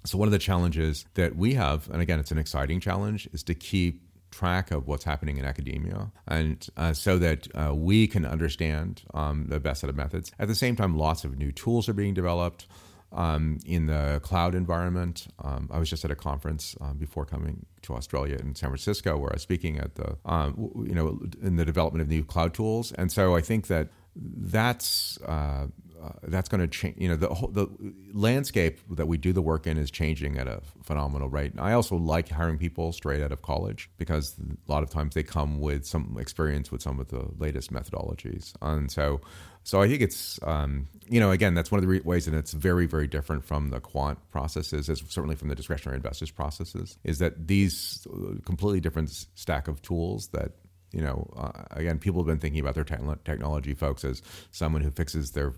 [0.05, 3.43] So, one of the challenges that we have, and again, it's an exciting challenge, is
[3.43, 4.01] to keep
[4.35, 9.47] track of what's happening in academia, and uh, so that uh, we can understand um,
[9.47, 10.31] the best set of methods.
[10.37, 12.67] At the same time, lots of new tools are being developed.
[13.11, 15.27] Um, in the cloud environment.
[15.39, 19.15] Um, I was just at a conference uh, before coming to Australia in San Francisco,
[19.15, 20.49] where I was speaking at the, um,
[20.85, 22.91] you know, in the development of new cloud tools.
[22.91, 25.67] And so I think that that's uh,
[26.05, 26.95] uh, that's going to change.
[26.97, 27.67] You know, the whole, the
[28.13, 31.53] landscape that we do the work in is changing at a phenomenal rate.
[31.57, 35.23] I also like hiring people straight out of college because a lot of times they
[35.23, 39.21] come with some experience with some of the latest methodologies, and so.
[39.67, 42.51] So I think it's, um, you know, again, that's one of the ways that it's
[42.51, 47.17] very, very different from the quant processes, as certainly from the discretionary investors processes, is
[47.17, 50.51] that these uh, completely different stack of tools that
[50.95, 54.81] you know, uh, again, people have been thinking about their te- technology folks as someone
[54.81, 55.53] who fixes their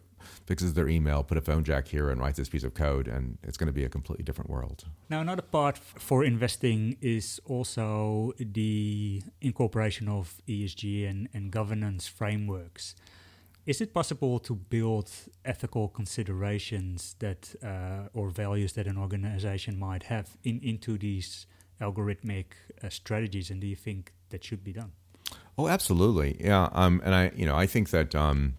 [0.45, 3.37] fixes their email, put a phone jack here, and writes this piece of code, and
[3.43, 4.85] it's going to be a completely different world.
[5.09, 12.95] Now, another part for investing is also the incorporation of ESG and, and governance frameworks.
[13.65, 15.11] Is it possible to build
[15.43, 21.47] ethical considerations that uh, or values that an organization might have in, into these
[21.81, 22.45] algorithmic
[22.81, 24.93] uh, strategies, and do you think that should be done?
[25.57, 26.37] Oh, absolutely.
[26.39, 26.69] Yeah.
[26.71, 28.55] Um, and I, you know, I think that um,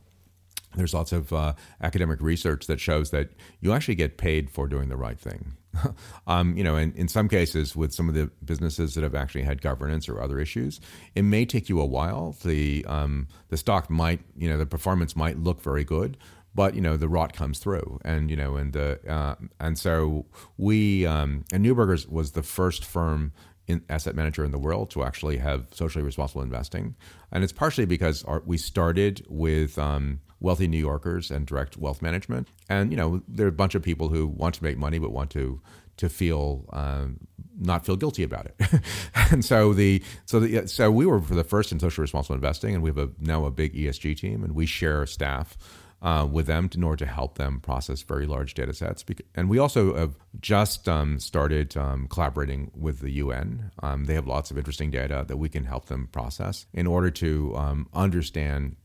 [0.76, 4.88] there's lots of uh, academic research that shows that you actually get paid for doing
[4.88, 5.56] the right thing.
[6.26, 9.42] um, you know, in, in some cases, with some of the businesses that have actually
[9.42, 10.80] had governance or other issues,
[11.14, 12.36] it may take you a while.
[12.42, 16.16] The um, the stock might, you know, the performance might look very good,
[16.54, 20.26] but you know the rot comes through, and you know, and the uh, and so
[20.56, 23.32] we um, and Neuberger's was the first firm
[23.66, 26.96] in asset manager in the world to actually have socially responsible investing,
[27.30, 32.02] and it's partially because our, we started with um, wealthy New Yorkers and direct wealth
[32.02, 34.98] management, and you know there are a bunch of people who want to make money
[34.98, 35.60] but want to
[35.96, 37.18] to feel um,
[37.58, 38.82] not feel guilty about it,
[39.30, 42.74] and so the so the so we were for the first in social responsible investing,
[42.74, 45.56] and we have a now a big ESG team, and we share staff
[46.02, 49.04] uh, with them in order to help them process very large data sets.
[49.34, 53.70] And we also have just um, started um, collaborating with the UN.
[53.82, 57.10] Um, they have lots of interesting data that we can help them process in order
[57.10, 58.76] to um, understand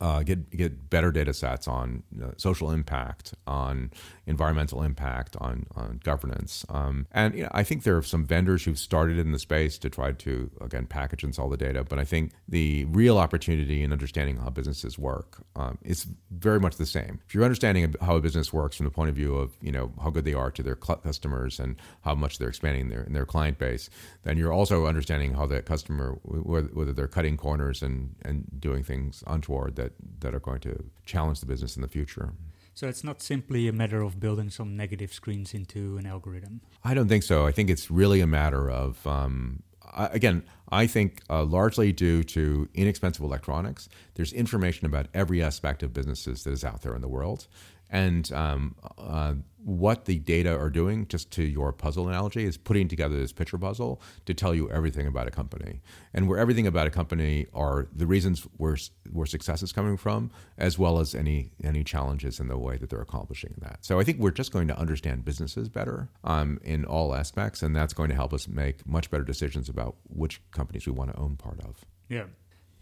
[0.00, 3.90] uh, get get better data sets on uh, social impact, on
[4.26, 6.64] environmental impact, on on governance.
[6.68, 9.76] Um, and you know, I think there are some vendors who've started in the space
[9.78, 11.84] to try to again package and sell the data.
[11.84, 16.76] But I think the real opportunity in understanding how businesses work um, is very much
[16.76, 17.20] the same.
[17.26, 19.92] If you're understanding how a business works from the point of view of you know
[20.02, 23.58] how good they are to their customers and how much they're expanding their their client
[23.58, 23.90] base,
[24.22, 29.22] then you're also understanding how the customer whether they're cutting corners and and doing things
[29.26, 29.89] untoward that
[30.20, 32.32] that are going to challenge the business in the future.
[32.74, 36.60] So it's not simply a matter of building some negative screens into an algorithm.
[36.84, 37.46] I don't think so.
[37.46, 39.62] I think it's really a matter of um,
[39.94, 40.44] again.
[40.72, 46.44] I think uh, largely due to inexpensive electronics, there's information about every aspect of businesses
[46.44, 47.48] that is out there in the world,
[47.90, 49.34] and um, uh,
[49.64, 53.58] what the data are doing, just to your puzzle analogy, is putting together this picture
[53.58, 55.80] puzzle to tell you everything about a company.
[56.14, 58.76] And where everything about a company are the reasons where,
[59.12, 62.90] where success is coming from, as well as any, any challenges in the way that
[62.90, 63.84] they're accomplishing that.
[63.84, 67.76] So I think we're just going to understand businesses better um, in all aspects, and
[67.76, 71.18] that's going to help us make much better decisions about which companies we want to
[71.18, 71.84] own part of.
[72.08, 72.24] Yeah.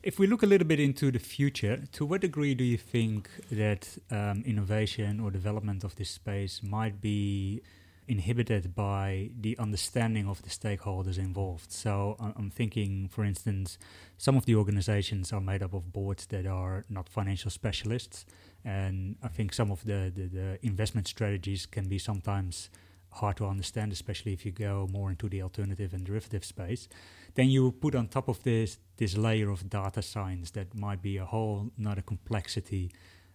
[0.08, 3.28] If we look a little bit into the future, to what degree do you think
[3.52, 7.60] that um, innovation or development of this space might be
[8.06, 11.70] inhibited by the understanding of the stakeholders involved?
[11.70, 13.76] So I'm thinking, for instance,
[14.16, 18.24] some of the organizations are made up of boards that are not financial specialists,
[18.64, 22.70] and I think some of the, the, the investment strategies can be sometimes
[23.18, 26.88] hard to understand, especially if you go more into the alternative and derivative space.
[27.34, 31.18] Then you put on top of this this layer of data science that might be
[31.18, 32.90] a whole another complexity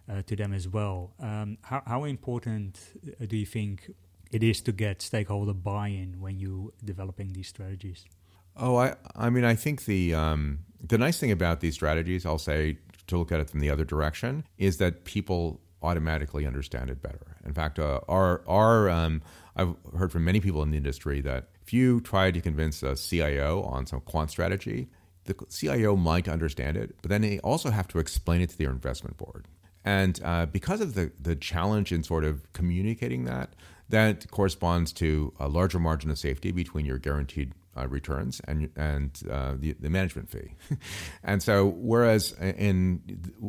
[0.08, 1.12] uh, to them as well.
[1.20, 2.78] Um, how, how important
[3.20, 3.90] uh, do you think
[4.30, 8.04] it is to get stakeholder buy-in when you developing these strategies?
[8.56, 12.38] Oh, I I mean I think the um, the nice thing about these strategies, I'll
[12.38, 17.02] say to look at it from the other direction, is that people automatically understand it
[17.02, 17.36] better.
[17.44, 19.22] In fact, uh, our our um,
[19.56, 22.96] I've heard from many people in the industry that if you try to convince a
[22.96, 24.88] CIO on some quant strategy,
[25.24, 28.70] the CIO might understand it, but then they also have to explain it to their
[28.70, 29.46] investment board.
[29.84, 33.54] And uh, because of the, the challenge in sort of communicating that,
[33.88, 39.22] that corresponds to a larger margin of safety between your guaranteed uh, returns and and
[39.30, 40.54] uh, the, the management fee.
[41.24, 43.00] and so, whereas in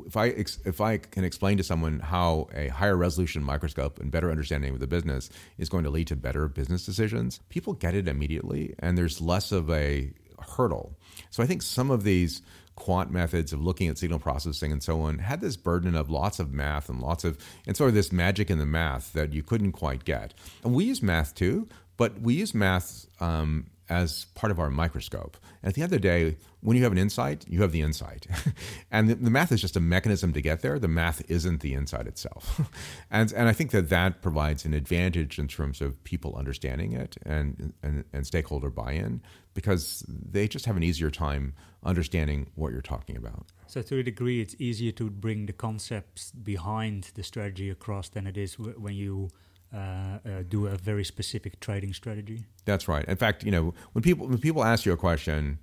[0.05, 4.31] if I if I can explain to someone how a higher resolution microscope and better
[4.31, 8.07] understanding of the business is going to lead to better business decisions, people get it
[8.07, 10.11] immediately, and there's less of a
[10.57, 10.97] hurdle.
[11.29, 12.41] So I think some of these
[12.75, 16.39] quant methods of looking at signal processing and so on had this burden of lots
[16.39, 19.41] of math and lots of and sort of this magic in the math that you
[19.41, 20.33] couldn't quite get.
[20.63, 21.67] And we use math too,
[21.97, 25.37] but we use math um, as part of our microscope.
[25.61, 27.81] And at the end of the day, when you have an insight, you have the
[27.81, 28.25] insight.
[28.91, 30.79] and the, the, math is just a mechanism to get there.
[30.79, 32.61] The math isn't the insight itself.
[33.11, 37.17] and, and I think that that provides an advantage in terms of people understanding it
[37.23, 39.21] and, and, and stakeholder buy in
[39.53, 43.51] because they just have an easier time understanding what you're talking about.
[43.67, 48.27] So, to a degree, it's easier to bring the concepts behind the strategy across than
[48.27, 49.29] it is when you
[49.73, 52.45] uh, uh, do a very specific trading strategy.
[52.65, 53.05] That's right.
[53.05, 55.59] In fact, you know, when people when people ask you a question,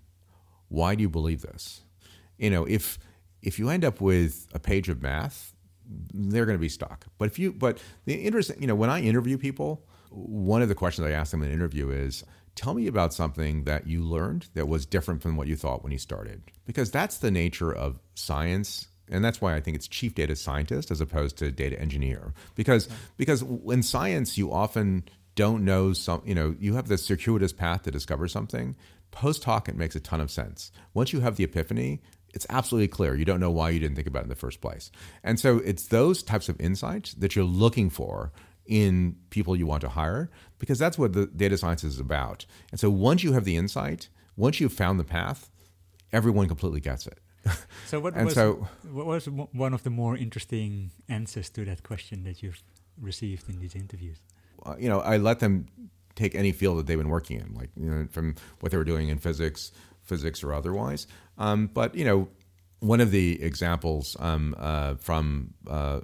[0.69, 1.83] why do you believe this?
[2.39, 2.99] You know, if
[3.43, 5.53] if you end up with a page of math,
[6.15, 7.07] they're going to be stuck.
[7.19, 10.75] But if you, but the interesting, you know, when I interview people, one of the
[10.75, 12.25] questions I ask them in an interview is,
[12.55, 15.93] tell me about something that you learned that was different from what you thought when
[15.93, 18.89] you started, because that's the nature of science.
[19.11, 22.89] And that's why I think it's chief data scientist as opposed to data engineer, because
[23.17, 27.83] because in science you often don't know some, you know, you have this circuitous path
[27.83, 28.77] to discover something.
[29.11, 30.73] Post hoc, it makes a ton of sense.
[30.95, 32.01] Once you have the epiphany,
[32.35, 33.15] it's absolutely clear.
[33.15, 34.91] You don't know why you didn't think about it in the first place.
[35.23, 38.33] And so it's those types of insights that you're looking for
[38.67, 42.47] in people you want to hire because that's what the data science is about.
[42.71, 45.51] And so once you have the insight, once you've found the path,
[46.13, 47.19] everyone completely gets it.
[47.87, 52.25] So what was so, what was one of the more interesting answers to that question
[52.25, 52.63] that you've
[52.99, 54.19] received in these interviews?
[54.65, 55.67] Uh, you know, I let them
[56.15, 58.85] take any field that they've been working in, like you know, from what they were
[58.85, 59.73] doing in physics,
[60.03, 61.07] physics or otherwise.
[61.37, 62.29] Um, but you know,
[62.83, 66.01] one of the examples um, uh, from uh,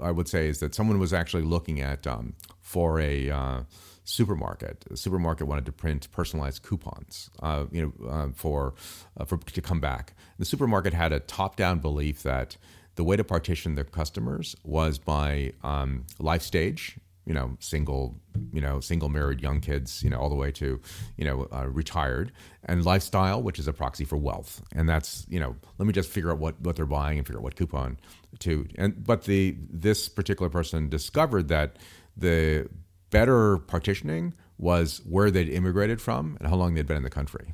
[0.00, 3.60] I would say is that someone was actually looking at um, for a uh,
[4.04, 4.86] supermarket.
[4.88, 8.74] The supermarket wanted to print personalized coupons, uh, you know, uh, for
[9.18, 10.14] uh, for to come back.
[10.38, 12.56] The supermarket had a top-down belief that
[12.94, 18.20] the way to partition their customers was by um, life stage you know, single,
[18.52, 20.80] you know, single married young kids, you know, all the way to,
[21.16, 22.32] you know, uh, retired,
[22.64, 26.08] and lifestyle, which is a proxy for wealth, and that's, you know, let me just
[26.08, 27.98] figure out what what they're buying and figure out what coupon
[28.38, 31.76] to, and but the this particular person discovered that
[32.16, 32.68] the
[33.10, 37.52] better partitioning was where they'd immigrated from and how long they'd been in the country.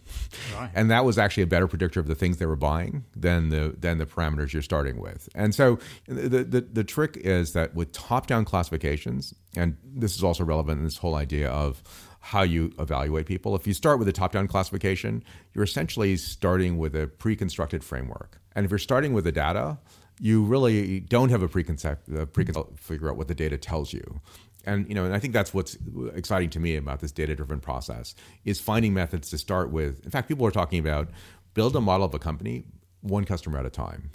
[0.56, 0.70] Right.
[0.74, 3.74] And that was actually a better predictor of the things they were buying than the
[3.78, 5.28] than the parameters you're starting with.
[5.34, 10.44] And so the the, the trick is that with top-down classifications, and this is also
[10.44, 11.82] relevant in this whole idea of
[12.20, 13.56] how you evaluate people.
[13.56, 15.24] If you start with a top-down classification,
[15.54, 18.40] you're essentially starting with a pre-constructed framework.
[18.54, 19.78] And if you're starting with the data,
[20.20, 24.20] you really don't have a preconcept, a preconcept figure out what the data tells you
[24.64, 25.76] and you know and i think that's what's
[26.14, 30.04] exciting to me about this data driven process is finding methods to start with.
[30.04, 31.08] In fact people are talking about
[31.54, 32.64] build a model of a company
[33.00, 34.12] one customer at a time.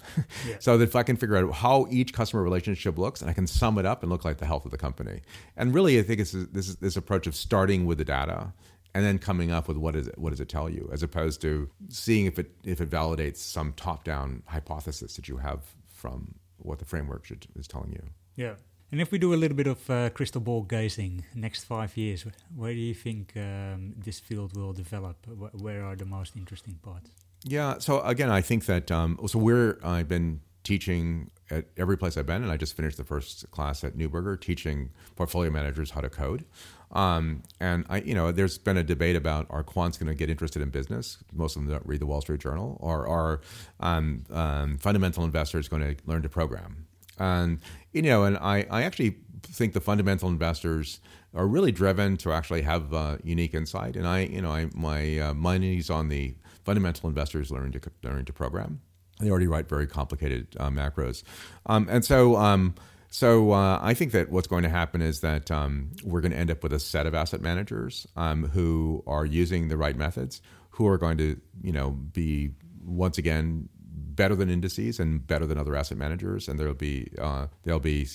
[0.47, 0.55] Yeah.
[0.59, 3.47] so that if i can figure out how each customer relationship looks and i can
[3.47, 5.21] sum it up and look like the health of the company.
[5.55, 8.53] And really i think it's this this approach of starting with the data
[8.93, 11.41] and then coming up with what is it, what does it tell you as opposed
[11.41, 16.35] to seeing if it if it validates some top down hypothesis that you have from
[16.57, 18.03] what the framework should, is telling you.
[18.35, 18.53] Yeah
[18.91, 22.25] and if we do a little bit of uh, crystal ball gazing, next five years,
[22.55, 25.17] where do you think um, this field will develop?
[25.53, 27.11] Where are the most interesting parts?
[27.43, 27.79] Yeah.
[27.79, 32.25] So again, I think that um, so we're I've been teaching at every place I've
[32.25, 36.09] been, and I just finished the first class at Neuberger teaching portfolio managers how to
[36.09, 36.45] code.
[36.91, 40.29] Um, and I, you know, there's been a debate about are quants going to get
[40.29, 41.17] interested in business?
[41.33, 43.41] Most of them don't read the Wall Street Journal, or are
[43.79, 46.86] um, um, fundamental investors going to learn to program?
[47.19, 47.59] And
[47.93, 50.99] you know, and I, I actually think the fundamental investors
[51.33, 53.95] are really driven to actually have uh, unique insight.
[53.95, 58.25] And I, you know, I, my uh, money's on the fundamental investors learning to learning
[58.25, 58.81] to program.
[59.19, 61.23] They already write very complicated uh, macros,
[61.65, 62.35] um, and so.
[62.35, 62.75] Um,
[63.09, 66.37] so uh, I think that what's going to happen is that um, we're going to
[66.37, 70.41] end up with a set of asset managers um, who are using the right methods,
[70.71, 72.51] who are going to, you know, be
[72.83, 73.69] once again
[74.17, 78.05] better than indices and better than other asset managers, and they'll be uh, they'll be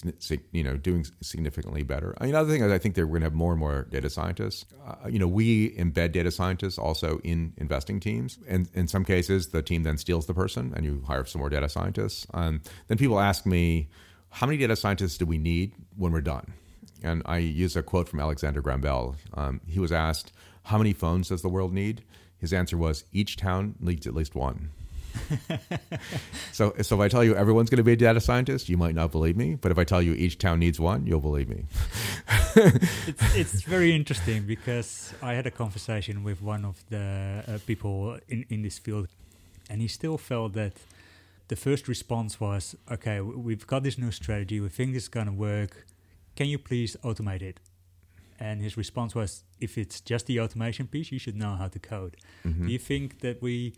[0.50, 2.14] you know doing significantly better.
[2.20, 3.86] I mean, other thing is I think that we're going to have more and more
[3.90, 4.66] data scientists.
[4.86, 9.48] Uh, you know, we embed data scientists also in investing teams, and in some cases,
[9.48, 12.26] the team then steals the person, and you hire some more data scientists.
[12.34, 13.88] Um, then people ask me,
[14.30, 16.53] how many data scientists do we need when we're done?
[17.03, 19.16] And I use a quote from Alexander Graham Bell.
[19.34, 20.32] Um, he was asked,
[20.64, 22.03] how many phones does the world need?
[22.38, 24.70] His answer was, each town needs at least one.
[26.52, 28.94] so, so if I tell you everyone's going to be a data scientist, you might
[28.94, 29.54] not believe me.
[29.54, 31.64] But if I tell you each town needs one, you'll believe me.
[32.56, 38.18] it's, it's very interesting because I had a conversation with one of the uh, people
[38.28, 39.08] in, in this field,
[39.70, 40.74] and he still felt that
[41.48, 44.60] the first response was, "Okay, we've got this new strategy.
[44.60, 45.86] We think this is going to work.
[46.36, 47.60] Can you please automate it?"
[48.38, 51.78] And his response was, "If it's just the automation piece, you should know how to
[51.78, 52.66] code." Mm-hmm.
[52.66, 53.74] Do you think that we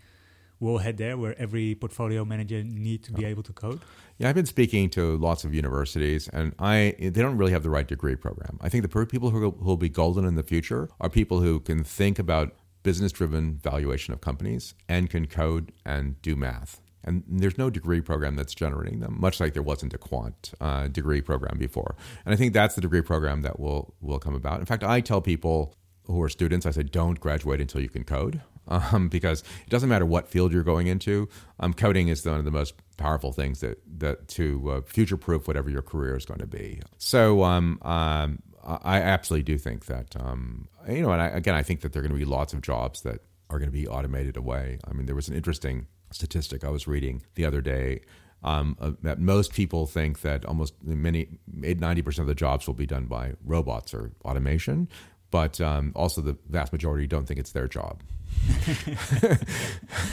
[0.60, 3.80] we'll head there where every portfolio manager need to be able to code?
[4.18, 7.70] Yeah, I've been speaking to lots of universities, and I they don't really have the
[7.70, 8.58] right degree program.
[8.60, 11.82] I think the people who will be golden in the future are people who can
[11.84, 16.80] think about business-driven valuation of companies and can code and do math.
[17.02, 20.88] And there's no degree program that's generating them, much like there wasn't a quant uh,
[20.88, 21.96] degree program before.
[22.24, 24.60] And I think that's the degree program that will will come about.
[24.60, 25.74] In fact, I tell people
[26.06, 28.42] who are students, I say, don't graduate until you can code.
[28.68, 31.28] Um, because it doesn't matter what field you're going into.
[31.60, 35.46] Um, coding is one of the most powerful things that that to uh, future proof
[35.48, 36.80] whatever your career is going to be.
[36.98, 41.62] So um, um, I absolutely do think that um, you know, and I, again, I
[41.62, 43.86] think that there are going to be lots of jobs that are going to be
[43.86, 44.78] automated away.
[44.88, 48.00] I mean, there was an interesting statistic I was reading the other day.
[48.42, 52.84] Um, uh, that most people think that almost many, 90% of the jobs will be
[52.84, 54.90] done by robots or automation,
[55.34, 58.04] but um, also the vast majority don't think it's their job.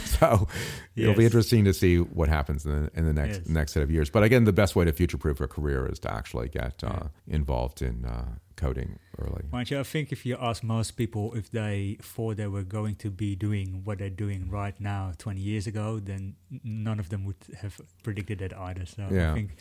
[0.04, 0.48] so
[0.96, 1.04] yes.
[1.04, 3.48] it'll be interesting to see what happens in the, in the next yes.
[3.48, 4.10] next set of years.
[4.10, 7.10] But again, the best way to future proof a career is to actually get uh,
[7.28, 9.44] involved in uh, coding early.
[9.52, 12.96] Mind you, I think if you ask most people if they thought they were going
[12.96, 17.26] to be doing what they're doing right now 20 years ago, then none of them
[17.26, 18.88] would have predicted that either.
[18.88, 19.30] So yeah.
[19.30, 19.52] I think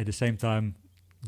[0.00, 0.74] at the same time,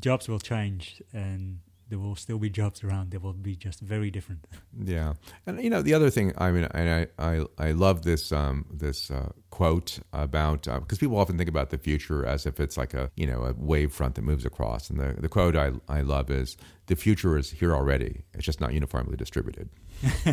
[0.01, 3.11] jobs will change and there will still be jobs around.
[3.11, 4.47] They will be just very different.
[4.80, 5.14] Yeah,
[5.45, 6.32] and you know the other thing.
[6.39, 11.18] I mean, I I I love this um, this uh, quote about because uh, people
[11.18, 14.14] often think about the future as if it's like a you know a wave front
[14.14, 14.89] that moves across.
[14.89, 18.22] And the the quote I I love is the future is here already.
[18.34, 19.68] It's just not uniformly distributed.